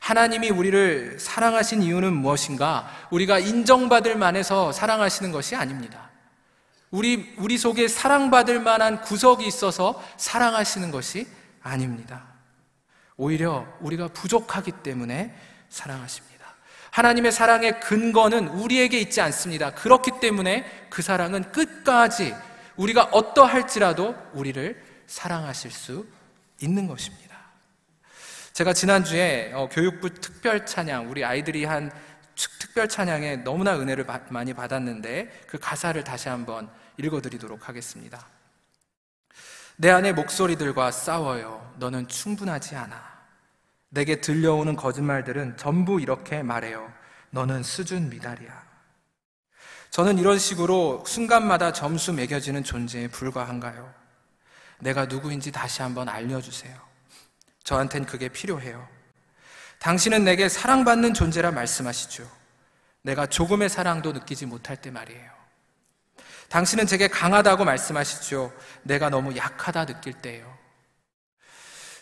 하나님이 0.00 0.50
우리를 0.50 1.18
사랑하신 1.18 1.82
이유는 1.82 2.14
무엇인가? 2.14 2.88
우리가 3.10 3.38
인정받을 3.40 4.16
만해서 4.16 4.72
사랑하시는 4.72 5.32
것이 5.32 5.56
아닙니다. 5.56 6.10
우리, 6.90 7.34
우리 7.38 7.58
속에 7.58 7.88
사랑받을 7.88 8.60
만한 8.60 9.02
구석이 9.02 9.46
있어서 9.46 10.02
사랑하시는 10.16 10.90
것이 10.90 11.26
아닙니다. 11.62 12.37
오히려 13.18 13.66
우리가 13.80 14.08
부족하기 14.08 14.72
때문에 14.82 15.34
사랑하십니다. 15.68 16.38
하나님의 16.90 17.32
사랑의 17.32 17.80
근거는 17.80 18.48
우리에게 18.48 18.98
있지 18.98 19.20
않습니다. 19.20 19.74
그렇기 19.74 20.12
때문에 20.20 20.64
그 20.88 21.02
사랑은 21.02 21.52
끝까지 21.52 22.34
우리가 22.76 23.04
어떠할지라도 23.12 24.14
우리를 24.32 24.82
사랑하실 25.06 25.70
수 25.70 26.06
있는 26.60 26.86
것입니다. 26.86 27.36
제가 28.52 28.72
지난주에 28.72 29.52
어, 29.52 29.68
교육부 29.70 30.14
특별 30.14 30.64
찬양, 30.64 31.10
우리 31.10 31.24
아이들이 31.24 31.64
한 31.64 31.92
특별 32.34 32.88
찬양에 32.88 33.36
너무나 33.38 33.78
은혜를 33.78 34.06
많이 34.30 34.54
받았는데 34.54 35.44
그 35.48 35.58
가사를 35.58 36.02
다시 36.04 36.28
한번 36.28 36.70
읽어드리도록 36.96 37.68
하겠습니다. 37.68 38.26
내 39.76 39.90
안의 39.90 40.14
목소리들과 40.14 40.90
싸워요. 40.90 41.74
너는 41.78 42.08
충분하지 42.08 42.74
않아. 42.76 43.07
내게 43.90 44.20
들려오는 44.20 44.76
거짓말들은 44.76 45.56
전부 45.56 46.00
이렇게 46.00 46.42
말해요. 46.42 46.92
너는 47.30 47.62
수준 47.62 48.08
미달이야. 48.10 48.68
저는 49.90 50.18
이런 50.18 50.38
식으로 50.38 51.04
순간마다 51.06 51.72
점수 51.72 52.12
매겨지는 52.12 52.62
존재에 52.64 53.08
불과한가요? 53.08 53.92
내가 54.80 55.06
누구인지 55.06 55.50
다시 55.50 55.82
한번 55.82 56.08
알려주세요. 56.08 56.78
저한텐 57.64 58.04
그게 58.04 58.28
필요해요. 58.28 58.86
당신은 59.78 60.24
내게 60.24 60.48
사랑받는 60.48 61.14
존재라 61.14 61.50
말씀하시죠. 61.52 62.28
내가 63.02 63.26
조금의 63.26 63.68
사랑도 63.68 64.12
느끼지 64.12 64.46
못할 64.46 64.76
때 64.76 64.90
말이에요. 64.90 65.30
당신은 66.48 66.86
제게 66.86 67.08
강하다고 67.08 67.64
말씀하시죠. 67.64 68.52
내가 68.82 69.10
너무 69.10 69.36
약하다 69.36 69.86
느낄 69.86 70.14
때예요. 70.14 70.57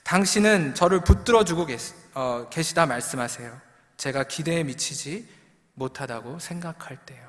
당신은 0.06 0.76
저를 0.76 1.00
붙들어 1.00 1.42
주고 1.42 1.66
계시, 1.66 1.92
어, 2.14 2.46
계시다 2.48 2.86
말씀하세요. 2.86 3.60
제가 3.96 4.22
기대에 4.22 4.62
미치지 4.62 5.28
못하다고 5.74 6.38
생각할 6.38 6.96
때요. 7.04 7.26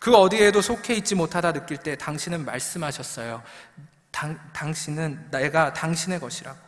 그 0.00 0.14
어디에도 0.14 0.62
속해 0.62 0.94
있지 0.94 1.14
못하다 1.14 1.52
느낄 1.52 1.76
때 1.76 1.94
당신은 1.94 2.46
말씀하셨어요. 2.46 3.42
당, 4.10 4.38
당신은 4.54 5.30
내가 5.30 5.74
당신의 5.74 6.20
것이라고. 6.20 6.58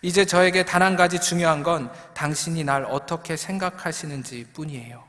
이제 0.00 0.24
저에게 0.24 0.64
단 0.64 0.82
한 0.82 0.94
가지 0.94 1.20
중요한 1.20 1.64
건 1.64 1.90
당신이 2.14 2.62
날 2.62 2.84
어떻게 2.84 3.36
생각하시는지 3.36 4.50
뿐이에요. 4.52 5.02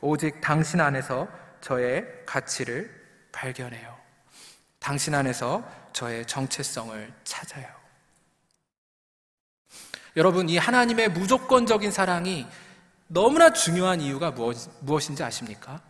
오직 0.00 0.40
당신 0.40 0.80
안에서 0.80 1.28
저의 1.60 2.04
가치를 2.26 2.90
발견해요. 3.30 3.97
당신 4.78 5.14
안에서 5.14 5.62
저의 5.92 6.26
정체성을 6.26 7.12
찾아요. 7.24 7.66
여러분, 10.16 10.48
이 10.48 10.56
하나님의 10.56 11.10
무조건적인 11.10 11.90
사랑이 11.90 12.46
너무나 13.06 13.52
중요한 13.52 14.00
이유가 14.00 14.30
무엇, 14.30 15.08
인지 15.08 15.22
아십니까? 15.22 15.80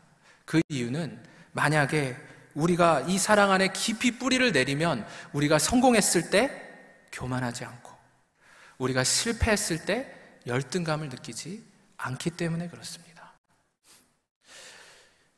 그 0.45 0.61
이유는 0.69 1.23
만약에 1.53 2.17
우리가 2.55 3.01
이 3.03 3.19
사랑 3.19 3.53
안에 3.53 3.69
깊이 3.69 4.19
뿌리를 4.19 4.51
내리면 4.53 5.07
우리가 5.33 5.59
성공했을 5.59 6.31
때 6.31 6.51
교만하지 7.13 7.65
않고 7.65 7.91
우리가 8.79 9.05
실패했을 9.05 9.85
때 9.85 10.15
열등감을 10.47 11.09
느끼지 11.09 11.65
않기 11.97 12.31
때문에 12.31 12.69
그렇습니다. 12.69 13.33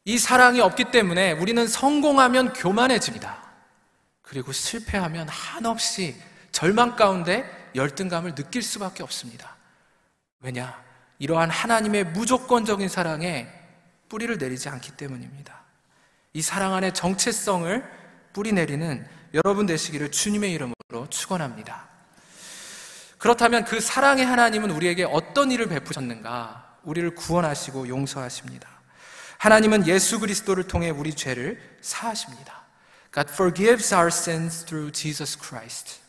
이 0.05 0.19
사랑이 0.19 0.61
없기 0.61 0.91
때문에 0.91 1.33
우리는 1.33 1.67
성공하면 1.67 2.53
교만해집니다. 2.53 3.40
그리고 4.31 4.53
실패하면 4.53 5.29
한없이 5.29 6.15
절망 6.53 6.95
가운데 6.95 7.45
열등감을 7.75 8.37
느낄 8.37 8.63
수밖에 8.63 9.03
없습니다. 9.03 9.57
왜냐? 10.39 10.81
이러한 11.19 11.51
하나님의 11.51 12.05
무조건적인 12.05 12.89
사랑에 12.89 13.49
뿌리를 14.09 14.39
내리지 14.39 14.69
않기 14.69 14.93
때문입니다. 14.93 15.63
이 16.33 16.43
사랑 16.43 16.75
안에 16.75 16.93
정체성을 16.93 17.85
뿌리 18.33 18.53
내리는 18.53 19.05
여러분 19.35 19.67
되시기를 19.67 20.13
주님의 20.13 20.53
이름으로 20.53 21.09
축원합니다. 21.11 21.89
그렇다면 23.19 23.65
그 23.65 23.81
사랑의 23.81 24.25
하나님은 24.25 24.71
우리에게 24.71 25.03
어떤 25.03 25.51
일을 25.51 25.67
베푸셨는가? 25.67 26.79
우리를 26.85 27.17
구원하시고 27.17 27.89
용서하십니다. 27.89 28.69
하나님은 29.39 29.89
예수 29.89 30.21
그리스도를 30.21 30.69
통해 30.69 30.91
우리 30.91 31.15
죄를 31.15 31.79
사하십니다. 31.81 32.60
God 33.13 33.29
forgives 33.31 33.93
our 33.93 34.09
sins 34.09 34.65
through 34.65 34.93
Jesus 34.93 35.37
Christ. 35.39 36.01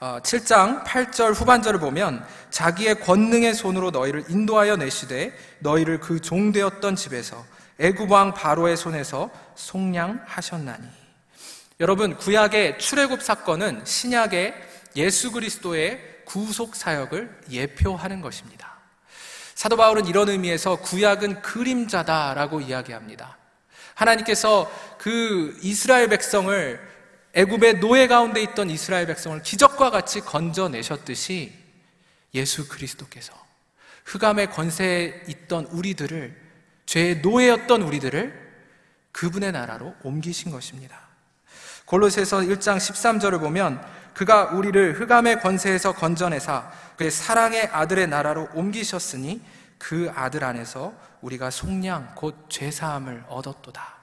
어, 0.00 0.20
7장 0.22 0.84
8절 0.84 1.34
후반절을 1.34 1.80
보면 1.80 2.24
자기의 2.50 3.00
권능의 3.00 3.52
손으로 3.54 3.90
너희를 3.90 4.24
인도하여 4.28 4.76
내시되 4.76 5.36
너희를 5.58 5.98
그 5.98 6.20
종되었던 6.20 6.94
집에서 6.94 7.44
애굽 7.80 8.10
왕 8.10 8.32
바로의 8.32 8.76
손에서 8.76 9.30
속량하셨나니. 9.56 10.86
여러분 11.80 12.16
구약의 12.16 12.78
출애굽 12.78 13.22
사건은 13.22 13.84
신약의 13.84 14.54
예수 14.96 15.32
그리스도의 15.32 16.00
구속 16.24 16.76
사역을 16.76 17.40
예표하는 17.50 18.20
것입니다. 18.20 18.78
사도 19.54 19.76
바울은 19.76 20.06
이런 20.06 20.28
의미에서 20.28 20.76
구약은 20.76 21.42
그림자다라고 21.42 22.60
이야기합니다. 22.60 23.36
하나님께서 23.98 24.70
그 24.98 25.58
이스라엘 25.62 26.08
백성을 26.08 26.80
애굽의 27.34 27.80
노예 27.80 28.06
가운데 28.06 28.40
있던 28.42 28.70
이스라엘 28.70 29.06
백성을 29.06 29.42
기적과 29.42 29.90
같이 29.90 30.20
건져내셨듯이 30.20 31.52
예수 32.34 32.68
그리스도께서 32.68 33.32
흑암의 34.04 34.50
권세에 34.50 35.24
있던 35.28 35.66
우리들을 35.66 36.48
죄의 36.86 37.20
노예였던 37.20 37.82
우리들을 37.82 38.48
그분의 39.12 39.52
나라로 39.52 39.94
옮기신 40.02 40.50
것입니다. 40.50 40.98
골로새서 41.84 42.38
1장 42.40 42.76
13절을 42.76 43.40
보면 43.40 43.84
그가 44.14 44.50
우리를 44.50 45.00
흑암의 45.00 45.40
권세에서 45.40 45.92
건져내사 45.92 46.70
그의 46.96 47.10
사랑의 47.10 47.66
아들의 47.66 48.08
나라로 48.08 48.48
옮기셨으니 48.54 49.40
그 49.78 50.10
아들 50.14 50.44
안에서 50.44 50.92
우리가 51.22 51.50
속량 51.50 52.14
곧 52.14 52.46
죄사함을 52.48 53.24
얻었도다. 53.28 53.96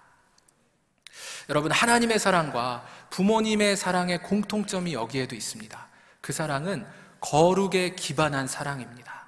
여러분 1.49 1.71
하나님의 1.71 2.19
사랑과 2.19 2.85
부모님의 3.09 3.77
사랑의 3.77 4.21
공통점이 4.23 4.93
여기에도 4.93 5.35
있습니다. 5.35 5.87
그 6.21 6.33
사랑은 6.33 6.85
거룩에 7.19 7.95
기반한 7.95 8.47
사랑입니다. 8.47 9.25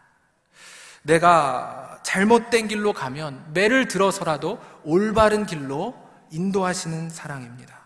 내가 1.04 2.00
잘못된 2.04 2.68
길로 2.68 2.94
가면 2.94 3.54
매를 3.54 3.88
들어서라도 3.88 4.60
올바른 4.84 5.46
길로 5.46 5.96
인도하시는 6.32 7.10
사랑입니다. 7.10 7.78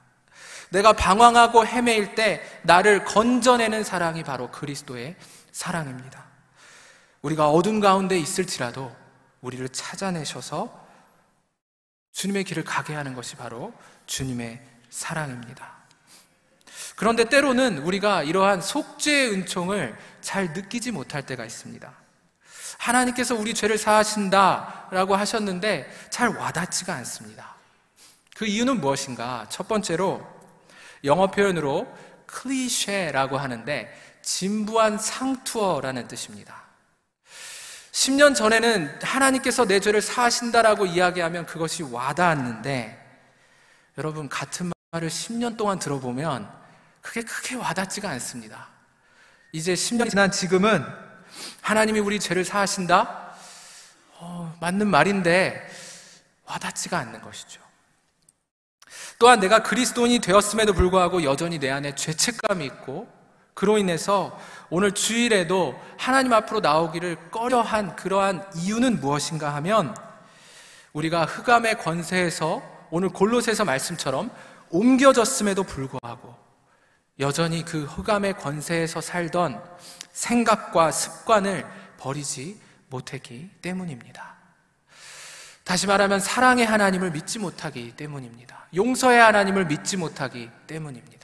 내가 0.72 0.94
방황하고 0.94 1.66
헤매일 1.66 2.16
때 2.16 2.42
나를 2.64 3.04
건져내는 3.04 3.84
사랑이 3.84 4.24
바로 4.24 4.50
그리스도의 4.50 5.18
사랑입니다. 5.52 6.26
우리가 7.22 7.50
어둠 7.50 7.80
가운데 7.80 8.18
있을지라도 8.18 8.92
우리를 9.42 9.68
찾아내셔서 9.70 10.88
주님의 12.12 12.44
길을 12.44 12.64
가게 12.64 12.94
하는 12.94 13.14
것이 13.14 13.36
바로 13.36 13.74
주님의 14.06 14.62
사랑입니다. 14.90 15.82
그런데 16.96 17.26
때로는 17.26 17.80
우리가 17.80 18.24
이러한 18.24 18.62
속죄의 18.62 19.32
은총을 19.32 19.98
잘 20.22 20.54
느끼지 20.54 20.92
못할 20.92 21.26
때가 21.26 21.46
있습니다. 21.46 21.92
하나님께서 22.78 23.36
우리 23.36 23.54
죄를 23.54 23.78
사하신다라고 23.78 25.16
하셨는데 25.16 25.90
잘 26.10 26.30
와닿지가 26.30 26.94
않습니다. 26.96 27.56
그 28.36 28.46
이유는 28.46 28.82
무엇인가? 28.82 29.46
첫 29.50 29.68
번째로 29.68 30.26
영어 31.04 31.28
표현으로 31.28 31.92
클리셰라고 32.26 33.38
하는데 33.38 34.20
진부한 34.22 34.98
상투어라는 34.98 36.08
뜻입니다. 36.08 36.61
10년 37.92 38.34
전에는 38.36 39.00
하나님께서 39.02 39.66
내 39.66 39.80
죄를 39.80 40.02
사하신다라고 40.02 40.86
이야기하면 40.86 41.46
그것이 41.46 41.84
와닿았는데 41.84 42.98
여러분 43.98 44.30
같은 44.30 44.72
말을 44.92 45.10
10년 45.10 45.58
동안 45.58 45.78
들어보면 45.78 46.50
그게 47.02 47.22
크게 47.22 47.56
와닿지가 47.56 48.10
않습니다. 48.12 48.70
이제 49.52 49.74
10년 49.74 50.10
지난 50.10 50.32
지금은 50.32 50.86
하나님이 51.62 52.00
우리 52.00 52.20
죄를 52.20 52.46
사하신다? 52.46 53.36
어, 54.20 54.56
맞는 54.62 54.88
말인데 54.88 55.70
와닿지가 56.46 56.98
않는 56.98 57.22
것이죠. 57.22 57.62
또한 59.20 59.40
내가 59.40 59.62
그리스도인이 59.64 60.20
되었음에도 60.20 60.74
불구하고 60.74 61.24
여전히 61.24 61.60
내 61.60 61.70
안에 61.70 61.96
죄책감이 61.96 62.66
있고 62.66 63.21
그로 63.54 63.78
인해서 63.78 64.38
오늘 64.70 64.94
주일에도 64.94 65.80
하나님 65.98 66.34
앞으로 66.34 66.62
나오기를 66.62 67.32
꺼려한 67.32 67.96
그러한 67.96 68.46
이유는 68.56 69.00
무엇인가 69.00 69.54
하면 69.56 69.96
우리가 70.94 71.26
흑암의 71.26 71.80
권세에서 71.80 72.62
오늘 72.90 73.10
골로새서 73.10 73.66
말씀처럼 73.66 74.32
옮겨졌음에도 74.70 75.64
불구하고 75.64 76.36
여전히 77.20 77.64
그 77.64 77.84
흑암의 77.84 78.38
권세에서 78.38 79.02
살던 79.02 79.62
생각과 80.12 80.92
습관을 80.92 81.66
버리지 81.98 82.60
못했기 82.90 83.50
때문입니다. 83.62 84.36
다시 85.64 85.88
말하면 85.88 86.20
사랑의 86.20 86.66
하나님을 86.66 87.12
믿지 87.12 87.40
못하기 87.40 87.96
때문입니다. 87.96 88.68
용서의 88.76 89.22
하나님을 89.22 89.66
믿지 89.66 89.98
못하기 89.98 90.50
때문입니다. 90.68 91.21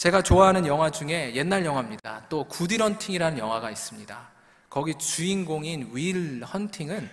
제가 0.00 0.22
좋아하는 0.22 0.64
영화 0.66 0.88
중에 0.88 1.34
옛날 1.34 1.62
영화입니다. 1.62 2.24
또 2.30 2.44
구딜 2.44 2.82
헌팅이라는 2.82 3.36
영화가 3.36 3.70
있습니다. 3.70 4.30
거기 4.70 4.94
주인공인 4.94 5.90
윌 5.92 6.42
헌팅은 6.42 7.10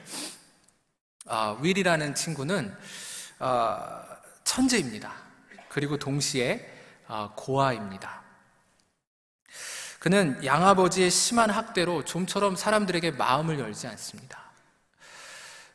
아, 1.26 1.58
윌이라는 1.60 2.16
친구는 2.16 2.74
아, 3.40 4.06
천재입니다. 4.46 5.12
그리고 5.68 5.98
동시에 5.98 6.66
아, 7.10 7.32
고아입니다. 7.36 8.22
그는 10.00 10.40
양아버지의 10.46 11.12
심한 11.12 11.50
학대로 11.50 12.06
좀처럼 12.06 12.56
사람들에게 12.56 13.12
마음을 13.12 13.60
열지 13.60 13.88
않습니다. 13.88 14.40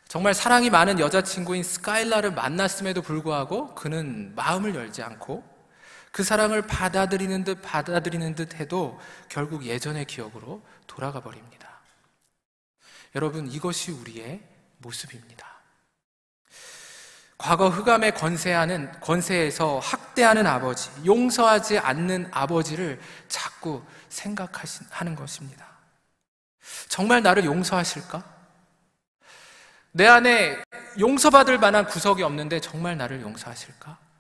정말 0.09 0.33
사랑이 0.33 0.70
많은 0.70 0.98
여자친구인 0.98 1.62
스카일라를 1.62 2.33
만났음에도 2.33 3.03
불구하고 3.03 3.75
그는 3.75 4.35
마음을 4.35 4.75
열지 4.75 5.03
않고 5.03 5.52
그 6.12 6.22
사랑을 6.22 6.62
받아들이는 6.62 7.42
듯 7.42 7.62
받아들이는 7.62 8.35
듯 8.35 8.61
해도 8.61 9.01
결국 9.29 9.64
예전의 9.64 10.05
기억으로 10.05 10.62
돌아가 10.87 11.20
버립니다. 11.20 11.81
여러분, 13.14 13.51
이것이 13.51 13.90
우리의 13.90 14.40
모습입니다. 14.79 15.46
과거 17.38 17.68
흑암의 17.68 18.14
권세하는, 18.14 18.92
권세에서 19.01 19.79
학대하는 19.81 20.46
아버지, 20.46 20.90
용서하지 21.05 21.79
않는 21.79 22.29
아버지를 22.31 23.01
자꾸 23.29 23.83
생각하는 24.11 25.16
것입니다. 25.16 25.66
정말 26.88 27.22
나를 27.22 27.44
용서하실까? 27.44 28.22
내 29.92 30.07
안에 30.07 30.62
용서받을 30.98 31.59
만한 31.59 31.87
구석이 31.87 32.22
없는데 32.22 32.61
정말 32.61 32.96
나를 32.96 33.22
용서하실까? 33.22 34.12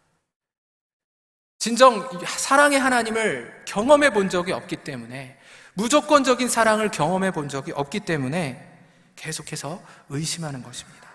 진정 1.62 2.08
사랑의 2.26 2.80
하나님을 2.80 3.62
경험해 3.66 4.10
본 4.10 4.28
적이 4.28 4.50
없기 4.50 4.78
때문에 4.78 5.38
무조건적인 5.74 6.48
사랑을 6.48 6.90
경험해 6.90 7.30
본 7.30 7.48
적이 7.48 7.70
없기 7.76 8.00
때문에 8.00 8.68
계속해서 9.14 9.80
의심하는 10.08 10.64
것입니다. 10.64 11.08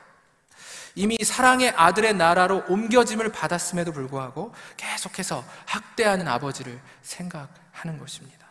이미 0.96 1.18
사랑의 1.22 1.72
아들의 1.72 2.14
나라로 2.14 2.64
옮겨짐을 2.70 3.34
받았음에도 3.34 3.92
불구하고 3.92 4.56
계속해서 4.78 5.44
학대하는 5.66 6.30
아버지를 6.30 6.80
생각하는 7.02 7.98
것입니다. 8.00 8.48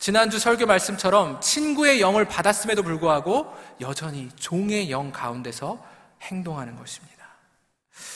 지난주 0.00 0.40
설교 0.40 0.66
말씀처럼 0.66 1.40
친구의 1.40 2.00
영을 2.00 2.24
받았음에도 2.24 2.82
불구하고 2.82 3.56
여전히 3.80 4.28
종의 4.34 4.90
영 4.90 5.12
가운데서 5.12 5.80
행동하는 6.22 6.74
것입니다. 6.74 7.15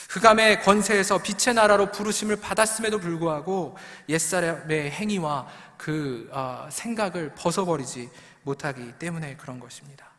흑암의 0.09 0.61
권세에서 0.61 1.19
빛의 1.19 1.55
나라로 1.55 1.91
부르심을 1.91 2.35
받았음에도 2.37 2.99
불구하고 2.99 3.77
옛사람의 4.09 4.91
행위와 4.91 5.47
그 5.77 6.29
어, 6.31 6.67
생각을 6.69 7.33
벗어버리지 7.35 8.09
못하기 8.43 8.93
때문에 8.99 9.37
그런 9.37 9.59
것입니다. 9.59 10.11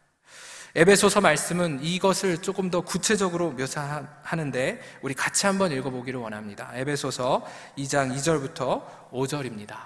에베소서 0.75 1.21
말씀은 1.21 1.81
이것을 1.83 2.39
조금 2.39 2.71
더 2.71 2.81
구체적으로 2.81 3.51
묘사하는데 3.51 4.81
우리 5.03 5.13
같이 5.13 5.45
한번 5.45 5.71
읽어보기를 5.71 6.19
원합니다. 6.19 6.71
에베소서 6.75 7.47
2장 7.77 8.17
2절부터 8.17 9.11
5절입니다. 9.11 9.77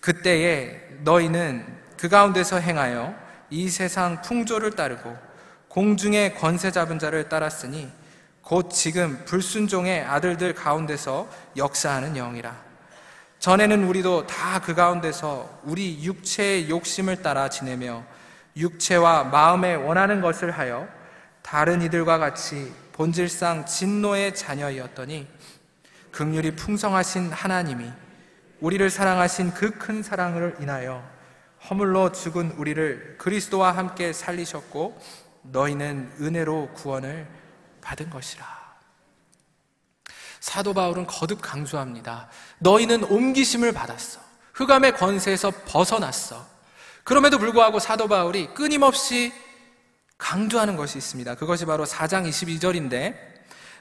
그때에 0.00 0.80
너희는 1.04 1.64
그 1.96 2.08
가운데서 2.08 2.58
행하여 2.58 3.14
이 3.50 3.68
세상 3.68 4.20
풍조를 4.22 4.72
따르고 4.72 5.16
공중의 5.68 6.34
권세 6.34 6.72
잡은 6.72 6.98
자를 6.98 7.28
따랐으니 7.28 7.99
곧 8.42 8.70
지금 8.70 9.22
불순종의 9.26 10.04
아들들 10.04 10.54
가운데서 10.54 11.28
역사하는 11.56 12.14
영이라. 12.14 12.70
전에는 13.38 13.84
우리도 13.84 14.26
다 14.26 14.60
그 14.60 14.74
가운데서 14.74 15.60
우리 15.64 16.04
육체의 16.04 16.68
욕심을 16.68 17.22
따라 17.22 17.48
지내며 17.48 18.04
육체와 18.56 19.24
마음에 19.24 19.74
원하는 19.74 20.20
것을 20.20 20.50
하여 20.50 20.86
다른 21.42 21.80
이들과 21.82 22.18
같이 22.18 22.72
본질상 22.92 23.64
진노의 23.64 24.34
자녀이었더니 24.34 25.26
극률이 26.12 26.56
풍성하신 26.56 27.32
하나님이 27.32 27.90
우리를 28.60 28.90
사랑하신 28.90 29.54
그 29.54 29.70
큰 29.78 30.02
사랑을 30.02 30.56
인하여 30.60 31.02
허물로 31.68 32.12
죽은 32.12 32.52
우리를 32.58 33.16
그리스도와 33.18 33.72
함께 33.72 34.12
살리셨고 34.12 35.00
너희는 35.42 36.12
은혜로 36.20 36.70
구원을 36.74 37.26
받은 37.90 38.10
것이라. 38.10 38.46
사도 40.38 40.72
바울은 40.72 41.06
거듭 41.06 41.42
강조합니다. 41.42 42.28
너희는 42.58 43.04
옮기심을 43.04 43.72
받았어. 43.72 44.20
흑암의 44.54 44.96
권세에서 44.96 45.52
벗어났어. 45.66 46.46
그럼에도 47.04 47.38
불구하고 47.38 47.78
사도 47.78 48.08
바울이 48.08 48.54
끊임없이 48.54 49.32
강조하는 50.18 50.76
것이 50.76 50.98
있습니다. 50.98 51.34
그것이 51.34 51.66
바로 51.66 51.84
4장 51.84 52.28
22절인데 52.28 53.16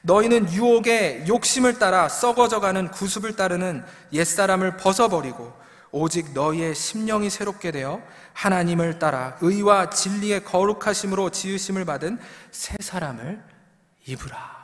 너희는 0.01 0.51
유혹의 0.51 1.25
욕심을 1.27 1.77
따라 1.77 2.09
썩어져가는 2.09 2.89
구습을 2.91 3.35
따르는 3.35 3.85
옛사람을 4.13 4.77
벗어버리고 4.77 5.53
오직 5.91 6.33
너희의 6.33 6.75
심령이 6.75 7.29
새롭게 7.29 7.71
되어 7.71 8.01
하나님을 8.33 8.99
따라 8.99 9.37
의와 9.41 9.89
진리의 9.89 10.45
거룩하심으로 10.45 11.29
지으심을 11.31 11.83
받은 11.85 12.19
새 12.51 12.75
사람을 12.79 13.58
입으라. 14.05 14.59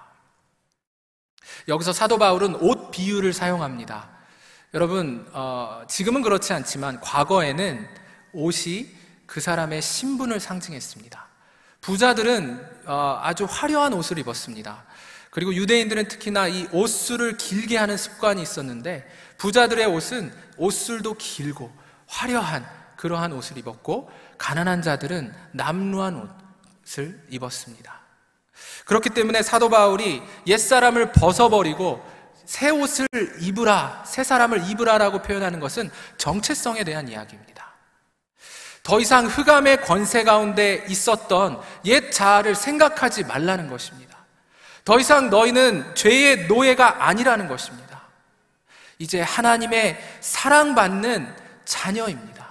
여기서 1.67 1.93
사도 1.93 2.17
바울은 2.17 2.55
옷 2.55 2.91
비유를 2.91 3.33
사용합니다. 3.33 4.09
여러분, 4.73 5.27
어, 5.31 5.83
지금은 5.87 6.21
그렇지 6.21 6.53
않지만 6.53 6.99
과거에는 6.99 7.87
옷이 8.33 8.87
그 9.25 9.39
사람의 9.39 9.81
신분을 9.81 10.39
상징했습니다. 10.39 11.25
부자들은 11.81 12.83
어, 12.85 13.19
아주 13.21 13.45
화려한 13.45 13.93
옷을 13.93 14.17
입었습니다. 14.19 14.85
그리고 15.29 15.53
유대인들은 15.53 16.07
특히나 16.07 16.47
이 16.47 16.67
옷술을 16.71 17.37
길게 17.37 17.77
하는 17.77 17.97
습관이 17.97 18.41
있었는데 18.41 19.05
부자들의 19.37 19.85
옷은 19.85 20.33
옷술도 20.57 21.15
길고 21.15 21.71
화려한 22.07 22.65
그러한 22.95 23.33
옷을 23.33 23.57
입었고 23.57 24.09
가난한 24.37 24.81
자들은 24.81 25.33
남루한 25.51 26.29
옷을 26.83 27.21
입었습니다. 27.29 28.04
그렇기 28.85 29.09
때문에 29.09 29.41
사도 29.41 29.69
바울이 29.69 30.21
옛사람을 30.47 31.11
벗어버리고 31.11 32.03
새 32.45 32.69
옷을 32.69 33.07
입으라, 33.39 34.03
새 34.05 34.23
사람을 34.23 34.69
입으라라고 34.69 35.21
표현하는 35.23 35.59
것은 35.59 35.91
정체성에 36.17 36.83
대한 36.83 37.07
이야기입니다. 37.07 37.73
더 38.83 38.99
이상 38.99 39.25
흑암의 39.25 39.81
권세 39.81 40.23
가운데 40.23 40.85
있었던 40.87 41.59
옛 41.85 42.11
자아를 42.11 42.53
생각하지 42.53 43.23
말라는 43.23 43.67
것입니다. 43.67 44.15
더 44.85 44.99
이상 44.99 45.31
너희는 45.31 45.95
죄의 45.95 46.45
노예가 46.45 47.07
아니라는 47.07 47.47
것입니다. 47.47 48.03
이제 48.99 49.21
하나님의 49.21 49.97
사랑받는 50.21 51.35
자녀입니다. 51.65 52.45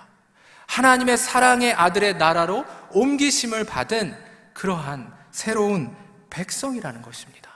하나님의 0.66 1.16
사랑의 1.16 1.72
아들의 1.72 2.16
나라로 2.16 2.64
옮기심을 2.90 3.64
받은 3.64 4.16
그러한 4.54 5.14
새로운 5.30 5.94
백성이라는 6.34 7.00
것입니다. 7.00 7.48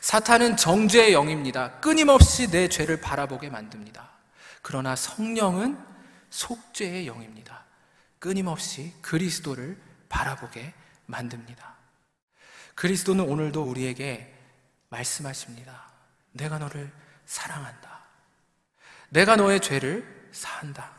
사탄은 0.00 0.56
정죄의 0.56 1.12
영입니다. 1.12 1.80
끊임없이 1.80 2.48
내 2.48 2.68
죄를 2.68 3.00
바라보게 3.00 3.50
만듭니다. 3.50 4.08
그러나 4.62 4.94
성령은 4.94 5.76
속죄의 6.30 7.08
영입니다. 7.08 7.64
끊임없이 8.20 8.94
그리스도를 9.02 9.76
바라보게 10.08 10.74
만듭니다. 11.06 11.74
그리스도는 12.76 13.24
오늘도 13.28 13.64
우리에게 13.64 14.32
말씀하십니다. 14.88 15.90
내가 16.32 16.58
너를 16.58 16.92
사랑한다. 17.24 18.04
내가 19.08 19.34
너의 19.34 19.60
죄를 19.60 20.30
사한다. 20.30 20.92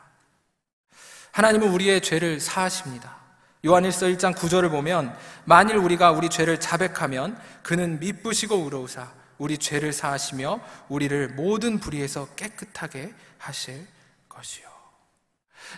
하나님은 1.32 1.69
우리의 1.69 2.02
죄를 2.02 2.41
사하십니다. 2.41 3.16
요한일서 3.65 4.07
1장 4.07 4.35
9절을 4.35 4.69
보면 4.69 5.15
만일 5.45 5.77
우리가 5.77 6.11
우리 6.11 6.29
죄를 6.29 6.59
자백하면 6.59 7.39
그는 7.63 7.99
미쁘시고 7.99 8.55
의로우사 8.63 9.11
우리 9.37 9.57
죄를 9.57 9.93
사하시며 9.93 10.59
우리를 10.89 11.29
모든 11.29 11.79
불의에서 11.79 12.29
깨끗하게 12.35 13.13
하실 13.37 13.87
것이요. 14.29 14.67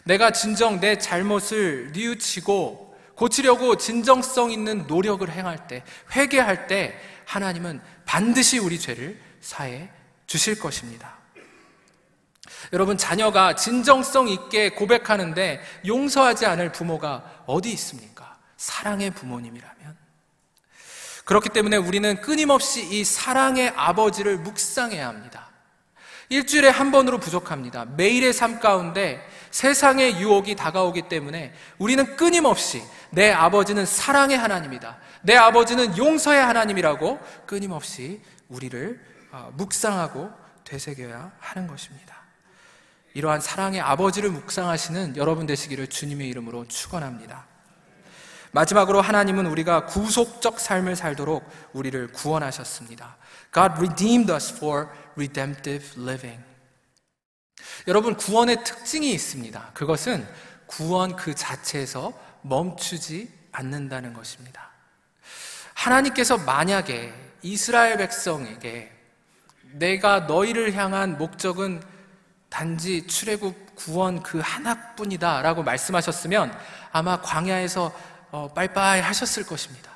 내가 0.03 0.31
진정 0.31 0.79
내 0.79 0.97
잘못을 0.97 1.91
뉘우치고 1.93 2.89
고치려고 3.15 3.75
진정성 3.75 4.51
있는 4.51 4.87
노력을 4.87 5.29
행할 5.29 5.67
때, 5.67 5.83
회개할 6.15 6.67
때 6.67 6.97
하나님은 7.25 7.81
반드시 8.05 8.59
우리 8.59 8.79
죄를 8.79 9.19
사해 9.41 9.89
주실 10.25 10.59
것입니다. 10.59 11.18
여러분, 12.73 12.97
자녀가 12.97 13.55
진정성 13.55 14.27
있게 14.27 14.69
고백하는데 14.69 15.61
용서하지 15.85 16.45
않을 16.45 16.71
부모가 16.71 17.43
어디 17.45 17.71
있습니까? 17.73 18.37
사랑의 18.57 19.11
부모님이라면. 19.11 19.97
그렇기 21.25 21.49
때문에 21.49 21.77
우리는 21.77 22.21
끊임없이 22.21 22.83
이 22.89 23.03
사랑의 23.03 23.69
아버지를 23.75 24.37
묵상해야 24.37 25.07
합니다. 25.07 25.49
일주일에 26.29 26.69
한 26.69 26.91
번으로 26.91 27.19
부족합니다. 27.19 27.85
매일의 27.85 28.33
삶 28.33 28.59
가운데 28.59 29.27
세상의 29.51 30.19
유혹이 30.19 30.55
다가오기 30.55 31.03
때문에 31.03 31.53
우리는 31.79 32.15
끊임없이 32.15 32.83
내 33.11 33.31
아버지는 33.31 33.85
사랑의 33.85 34.37
하나님이다. 34.37 34.97
내 35.23 35.35
아버지는 35.35 35.97
용서의 35.97 36.41
하나님이라고 36.41 37.19
끊임없이 37.45 38.21
우리를 38.47 38.99
어, 39.31 39.51
묵상하고 39.55 40.31
되새겨야 40.63 41.31
하는 41.39 41.67
것입니다. 41.67 42.18
이러한 43.13 43.41
사랑의 43.41 43.81
아버지를 43.81 44.29
묵상하시는 44.29 45.17
여러분 45.17 45.45
되시기를 45.45 45.87
주님의 45.87 46.27
이름으로 46.29 46.67
축원합니다. 46.67 47.47
마지막으로 48.51 49.01
하나님은 49.01 49.45
우리가 49.45 49.85
구속적 49.85 50.59
삶을 50.59 50.95
살도록 50.95 51.47
우리를 51.73 52.07
구원하셨습니다. 52.13 53.17
God 53.53 53.73
redeemed 53.77 54.31
us 54.31 54.55
for 54.55 54.87
redemptive 55.15 56.01
living. 56.01 56.43
여러분 57.87 58.15
구원의 58.15 58.63
특징이 58.63 59.11
있습니다. 59.11 59.71
그것은 59.73 60.27
구원 60.65 61.15
그 61.15 61.35
자체에서 61.35 62.13
멈추지 62.41 63.31
않는다는 63.51 64.13
것입니다. 64.13 64.69
하나님께서 65.73 66.37
만약에 66.37 67.13
이스라엘 67.41 67.97
백성에게 67.97 68.91
내가 69.73 70.21
너희를 70.21 70.73
향한 70.73 71.17
목적은 71.17 71.81
단지 72.49 73.05
출애굽 73.07 73.75
구원 73.75 74.21
그 74.23 74.39
하나뿐이다 74.39 75.41
라고 75.41 75.63
말씀하셨으면 75.63 76.57
아마 76.91 77.21
광야에서 77.21 77.93
어, 78.31 78.51
빨빨 78.53 79.01
하셨을 79.01 79.45
것입니다. 79.45 79.89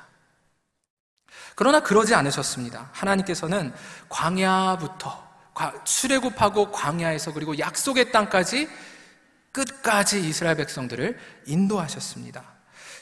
그러나 1.54 1.80
그러지 1.80 2.14
않으셨습니다. 2.14 2.90
하나님께서는 2.92 3.72
광야부터 4.08 5.24
출애굽하고 5.84 6.72
광야에서 6.72 7.32
그리고 7.32 7.58
약속의 7.58 8.10
땅까지 8.10 8.68
끝까지 9.52 10.26
이스라엘 10.26 10.56
백성들을 10.56 11.18
인도하셨습니다. 11.46 12.42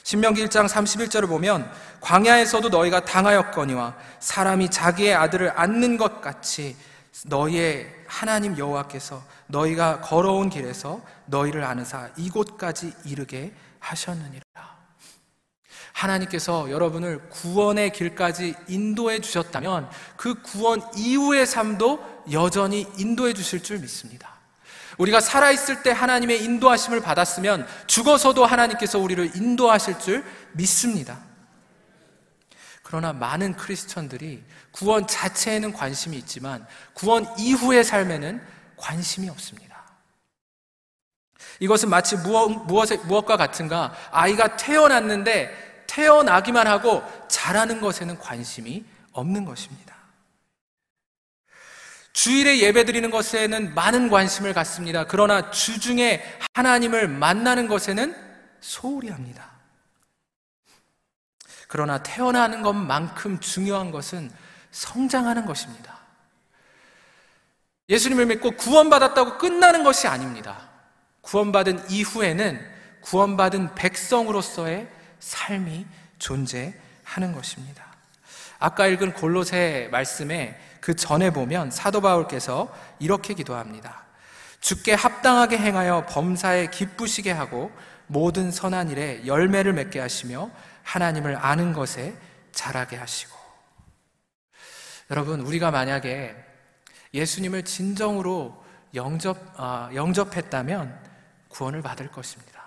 신명기 0.03 0.45
1장 0.45 0.67
31절을 0.67 1.27
보면 1.27 1.71
광야에서도 2.01 2.69
너희가 2.69 3.05
당하였거니와 3.05 3.95
사람이 4.19 4.69
자기의 4.69 5.15
아들을 5.15 5.53
안는 5.55 5.97
것 5.97 6.21
같이 6.21 6.75
너희의 7.25 7.93
하나님 8.07 8.57
여호와께서 8.57 9.23
너희가 9.47 10.01
걸어온 10.01 10.49
길에서 10.49 11.01
너희를 11.27 11.63
아는사 11.63 12.09
이곳까지 12.17 12.93
이르게 13.05 13.53
하셨느니라. 13.79 14.43
하나님께서 15.93 16.69
여러분을 16.69 17.29
구원의 17.29 17.93
길까지 17.93 18.55
인도해 18.67 19.21
주셨다면 19.21 19.89
그 20.17 20.41
구원 20.41 20.81
이후의 20.95 21.45
삶도 21.45 22.23
여전히 22.31 22.87
인도해 22.97 23.33
주실 23.33 23.63
줄 23.63 23.79
믿습니다. 23.79 24.33
우리가 24.97 25.21
살아있을 25.21 25.83
때 25.83 25.91
하나님의 25.91 26.43
인도하심을 26.43 27.01
받았으면 27.01 27.67
죽어서도 27.87 28.45
하나님께서 28.45 28.99
우리를 28.99 29.35
인도하실 29.35 29.99
줄 29.99 30.25
믿습니다. 30.53 31.19
그러나 32.93 33.11
많은 33.11 33.55
크리스천들이 33.55 34.43
구원 34.71 35.07
자체에는 35.07 35.73
관심이 35.73 36.15
있지만 36.17 36.63
구원 36.93 37.25
이후의 37.39 37.83
삶에는 37.83 38.39
관심이 38.77 39.27
없습니다. 39.29 39.83
이것은 41.59 41.89
마치 41.89 42.15
무엇, 42.17 42.51
무엇과 43.07 43.35
같은가? 43.35 43.95
아이가 44.11 44.57
태어났는데 44.57 45.85
태어나기만 45.87 46.67
하고 46.67 47.01
자라는 47.27 47.81
것에는 47.81 48.19
관심이 48.19 48.85
없는 49.11 49.45
것입니다. 49.45 49.95
주일에 52.13 52.59
예배 52.59 52.85
드리는 52.85 53.09
것에는 53.09 53.73
많은 53.73 54.11
관심을 54.11 54.53
갖습니다. 54.53 55.05
그러나 55.05 55.49
주중에 55.49 56.23
하나님을 56.53 57.07
만나는 57.07 57.67
것에는 57.67 58.15
소홀히 58.61 59.09
합니다. 59.09 59.52
그러나 61.73 61.97
태어나는 62.03 62.61
것만큼 62.61 63.39
중요한 63.39 63.89
것은 63.89 64.29
성장하는 64.69 65.47
것입니다. 65.47 65.97
예수님을 67.89 68.27
믿고 68.27 68.51
구원받았다고 68.51 69.39
끝나는 69.39 69.83
것이 69.83 70.07
아닙니다. 70.07 70.69
구원받은 71.21 71.89
이후에는 71.89 72.63
구원받은 73.01 73.73
백성으로서의 73.73 74.87
삶이 75.19 75.87
존재하는 76.19 77.33
것입니다. 77.33 77.83
아까 78.59 78.85
읽은 78.85 79.13
골로새 79.13 79.89
말씀에 79.91 80.61
그 80.79 80.95
전에 80.95 81.31
보면 81.31 81.71
사도 81.71 82.01
바울께서 82.01 82.71
이렇게 82.99 83.33
기도합니다. 83.33 84.03
주께 84.59 84.93
합당하게 84.93 85.57
행하여 85.57 86.05
범사에 86.07 86.67
기쁘시게 86.67 87.31
하고 87.31 87.71
모든 88.05 88.51
선한 88.51 88.91
일에 88.91 89.25
열매를 89.25 89.73
맺게 89.73 89.99
하시며 89.99 90.51
하나님을 90.83 91.35
아는 91.35 91.73
것에 91.73 92.15
자라게 92.51 92.97
하시고 92.97 93.35
여러분 95.11 95.41
우리가 95.41 95.71
만약에 95.71 96.35
예수님을 97.13 97.63
진정으로 97.63 98.63
영접 98.95 99.37
아, 99.57 99.89
영접했다면 99.93 100.99
구원을 101.49 101.81
받을 101.81 102.09
것입니다. 102.09 102.63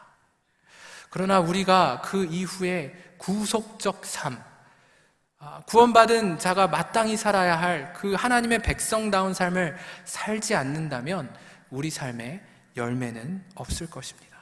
그러나 1.10 1.40
우리가 1.40 2.02
그 2.04 2.24
이후에 2.24 3.14
구속적 3.18 4.04
삶, 4.04 4.42
아, 5.38 5.62
구원받은 5.66 6.38
자가 6.38 6.66
마땅히 6.68 7.16
살아야 7.16 7.58
할 7.60 7.92
그 7.94 8.14
하나님의 8.14 8.60
백성다운 8.60 9.34
삶을 9.34 9.76
살지 10.04 10.54
않는다면 10.54 11.34
우리 11.70 11.90
삶에 11.90 12.42
열매는 12.76 13.44
없을 13.54 13.88
것입니다. 13.88 14.35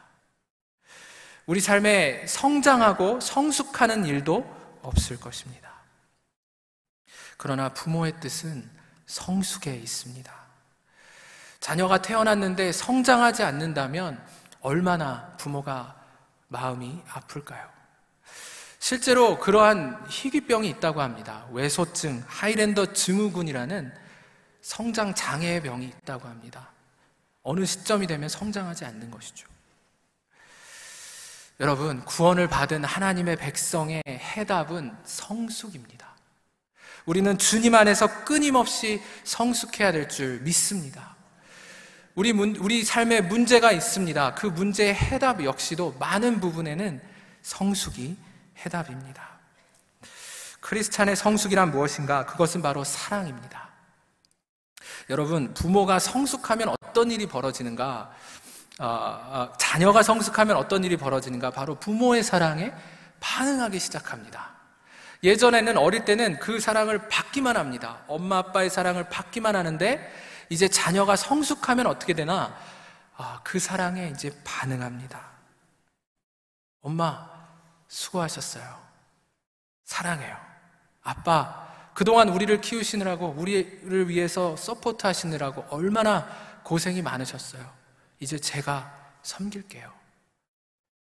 우리 1.47 1.61
삶에 1.61 2.27
성장하고 2.27 3.21
성숙하는 3.21 4.07
일도 4.07 4.79
없을 4.83 5.21
것입니다. 5.21 5.73
그러나 7.37 7.69
부모의 7.69 8.21
뜻은 8.21 8.71
성숙에 9.07 9.75
있습니다. 9.75 10.33
자녀가 11.61 12.01
태어났는데 12.01 12.73
성장하지 12.73 13.43
않는다면 13.43 14.23
얼마나 14.61 15.37
부모가 15.37 15.97
마음이 16.49 17.03
아플까요? 17.09 17.69
실제로 18.79 19.39
그러한 19.39 20.05
희귀병이 20.09 20.69
있다고 20.69 21.01
합니다. 21.01 21.47
외소증, 21.53 22.23
하이랜더 22.27 22.93
증후군이라는 22.93 23.95
성장 24.61 25.15
장애의 25.15 25.63
병이 25.63 25.87
있다고 25.87 26.29
합니다. 26.29 26.71
어느 27.43 27.65
시점이 27.65 28.07
되면 28.07 28.29
성장하지 28.29 28.85
않는 28.87 29.11
것이죠. 29.11 29.54
여러분, 31.61 32.05
구원을 32.05 32.49
받은 32.49 32.83
하나님의 32.85 33.37
백성의 33.37 34.03
해답은 34.09 34.93
성숙입니다. 35.05 36.15
우리는 37.07 37.39
주님 37.39 37.75
안에서 37.75 38.25
끊임없이 38.25 39.01
성숙해야 39.25 39.93
될 39.93 40.09
줄 40.09 40.41
믿습니다. 40.41 41.15
우리, 42.17 42.33
문, 42.33 42.57
우리 42.57 42.83
삶에 42.83 43.21
문제가 43.21 43.71
있습니다. 43.73 44.35
그 44.35 44.47
문제의 44.47 44.95
해답 44.95 45.45
역시도 45.45 45.97
많은 45.99 46.41
부분에는 46.41 47.01
성숙이 47.43 48.17
해답입니다. 48.65 49.39
크리스찬의 50.61 51.15
성숙이란 51.15 51.71
무엇인가? 51.71 52.25
그것은 52.27 52.63
바로 52.63 52.83
사랑입니다. 52.85 53.69
여러분, 55.11 55.53
부모가 55.55 55.99
성숙하면 55.99 56.75
어떤 56.81 57.11
일이 57.11 57.27
벌어지는가? 57.27 58.11
어, 58.81 58.87
어, 58.87 59.53
자녀가 59.57 60.03
성숙하면 60.03 60.57
어떤 60.57 60.85
일이 60.85 60.97
벌어지는가? 60.97 61.51
바로 61.51 61.77
부모의 61.77 62.23
사랑에 62.23 62.73
반응하기 63.21 63.79
시작합니다. 63.79 64.51
예전에는 65.23 65.79
어릴 65.79 66.05
때는 66.05 66.39
그 66.39 66.61
사랑을 66.61 67.09
받기만 67.09 67.57
합니다. 67.57 68.01
엄마 68.09 68.39
아빠의 68.39 68.69
사랑을 68.69 69.09
받기만 69.09 69.57
하는데 69.57 70.13
이제 70.51 70.69
자녀가 70.69 71.17
성숙하면 71.17 71.87
어떻게 71.87 72.13
되나? 72.13 72.55
아, 73.17 73.41
그 73.45 73.59
사랑에 73.59 74.09
이제 74.09 74.37
반응합니다. 74.45 75.21
엄마, 76.83 77.31
수고하셨어요. 77.89 78.79
사랑해요. 79.85 80.37
아빠, 81.03 81.69
그동안 81.95 82.29
우리를 82.29 82.61
키우시느라고, 82.61 83.35
우리를 83.39 84.09
위해서 84.09 84.57
support 84.57 85.07
하시느라고 85.07 85.65
얼마나 85.71 86.27
고생이 86.65 87.01
많으셨어요. 87.01 87.84
이제 88.21 88.39
제가 88.39 88.93
섬길게요. 89.23 89.93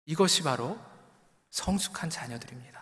이것이 0.06 0.42
바로 0.42 0.78
성숙한 1.50 2.10
자녀들입니다. 2.10 2.80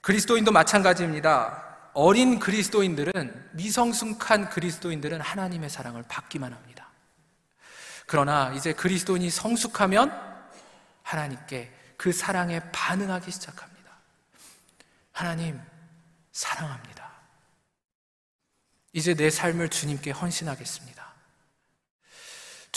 그리스도인도 0.00 0.52
마찬가지입니다. 0.52 1.90
어린 1.94 2.38
그리스도인들은 2.38 3.50
미성숙한 3.52 4.50
그리스도인들은 4.50 5.20
하나님의 5.20 5.68
사랑을 5.68 6.02
받기만 6.04 6.52
합니다. 6.52 6.88
그러나 8.06 8.52
이제 8.52 8.72
그리스도인이 8.72 9.28
성숙하면 9.28 10.12
하나님께 11.02 11.72
그 11.96 12.12
사랑에 12.12 12.60
반응하기 12.72 13.30
시작합니다. 13.30 13.92
하나님 15.12 15.60
사랑합니다. 16.32 17.10
이제 18.92 19.14
내 19.14 19.28
삶을 19.30 19.68
주님께 19.68 20.12
헌신하겠습니다. 20.12 21.12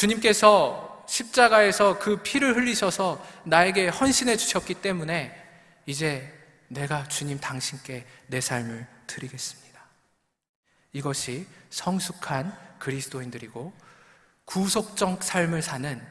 주님께서 0.01 1.05
십자가에서 1.07 1.99
그 1.99 2.17
피를 2.23 2.55
흘리셔서 2.55 3.23
나에게 3.43 3.89
헌신해 3.89 4.35
주셨기 4.35 4.75
때문에 4.75 5.31
이제 5.85 6.27
내가 6.69 7.07
주님 7.07 7.39
당신께 7.39 8.07
내 8.25 8.41
삶을 8.41 8.87
드리겠습니다. 9.05 9.79
이것이 10.93 11.45
성숙한 11.69 12.57
그리스도인들이고 12.79 13.73
구속적 14.45 15.21
삶을 15.21 15.61
사는 15.61 16.01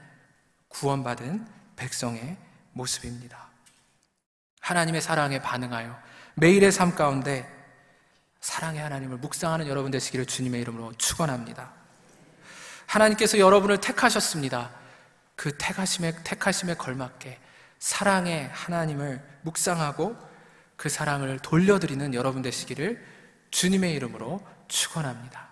구원받은 0.68 1.44
백성의 1.74 2.37
모습입니다. 2.74 3.48
하나님의 4.61 5.00
사랑에 5.00 5.40
반응하여 5.40 6.00
매일의 6.35 6.70
삶 6.70 6.94
가운데 6.94 7.44
사랑의 8.40 8.83
하나님을 8.83 9.16
묵상하는 9.16 9.66
여러분 9.66 9.90
되시기를 9.90 10.26
주님의 10.26 10.61
이름으로 10.61 10.92
축원합니다. 10.92 11.79
하나님께서 12.90 13.38
여러분을 13.38 13.79
택하셨습니다. 13.79 14.72
그 15.37 15.57
택하심에 15.57 16.12
택하심에 16.24 16.74
걸맞게 16.74 17.38
사랑의 17.79 18.48
하나님을 18.53 19.22
묵상하고 19.42 20.16
그 20.76 20.88
사랑을 20.88 21.38
돌려드리는 21.38 22.14
여러분 22.14 22.42
되시기를 22.42 23.00
주님의 23.53 23.94
이름으로 23.94 24.44
축원합니다. 24.66 25.49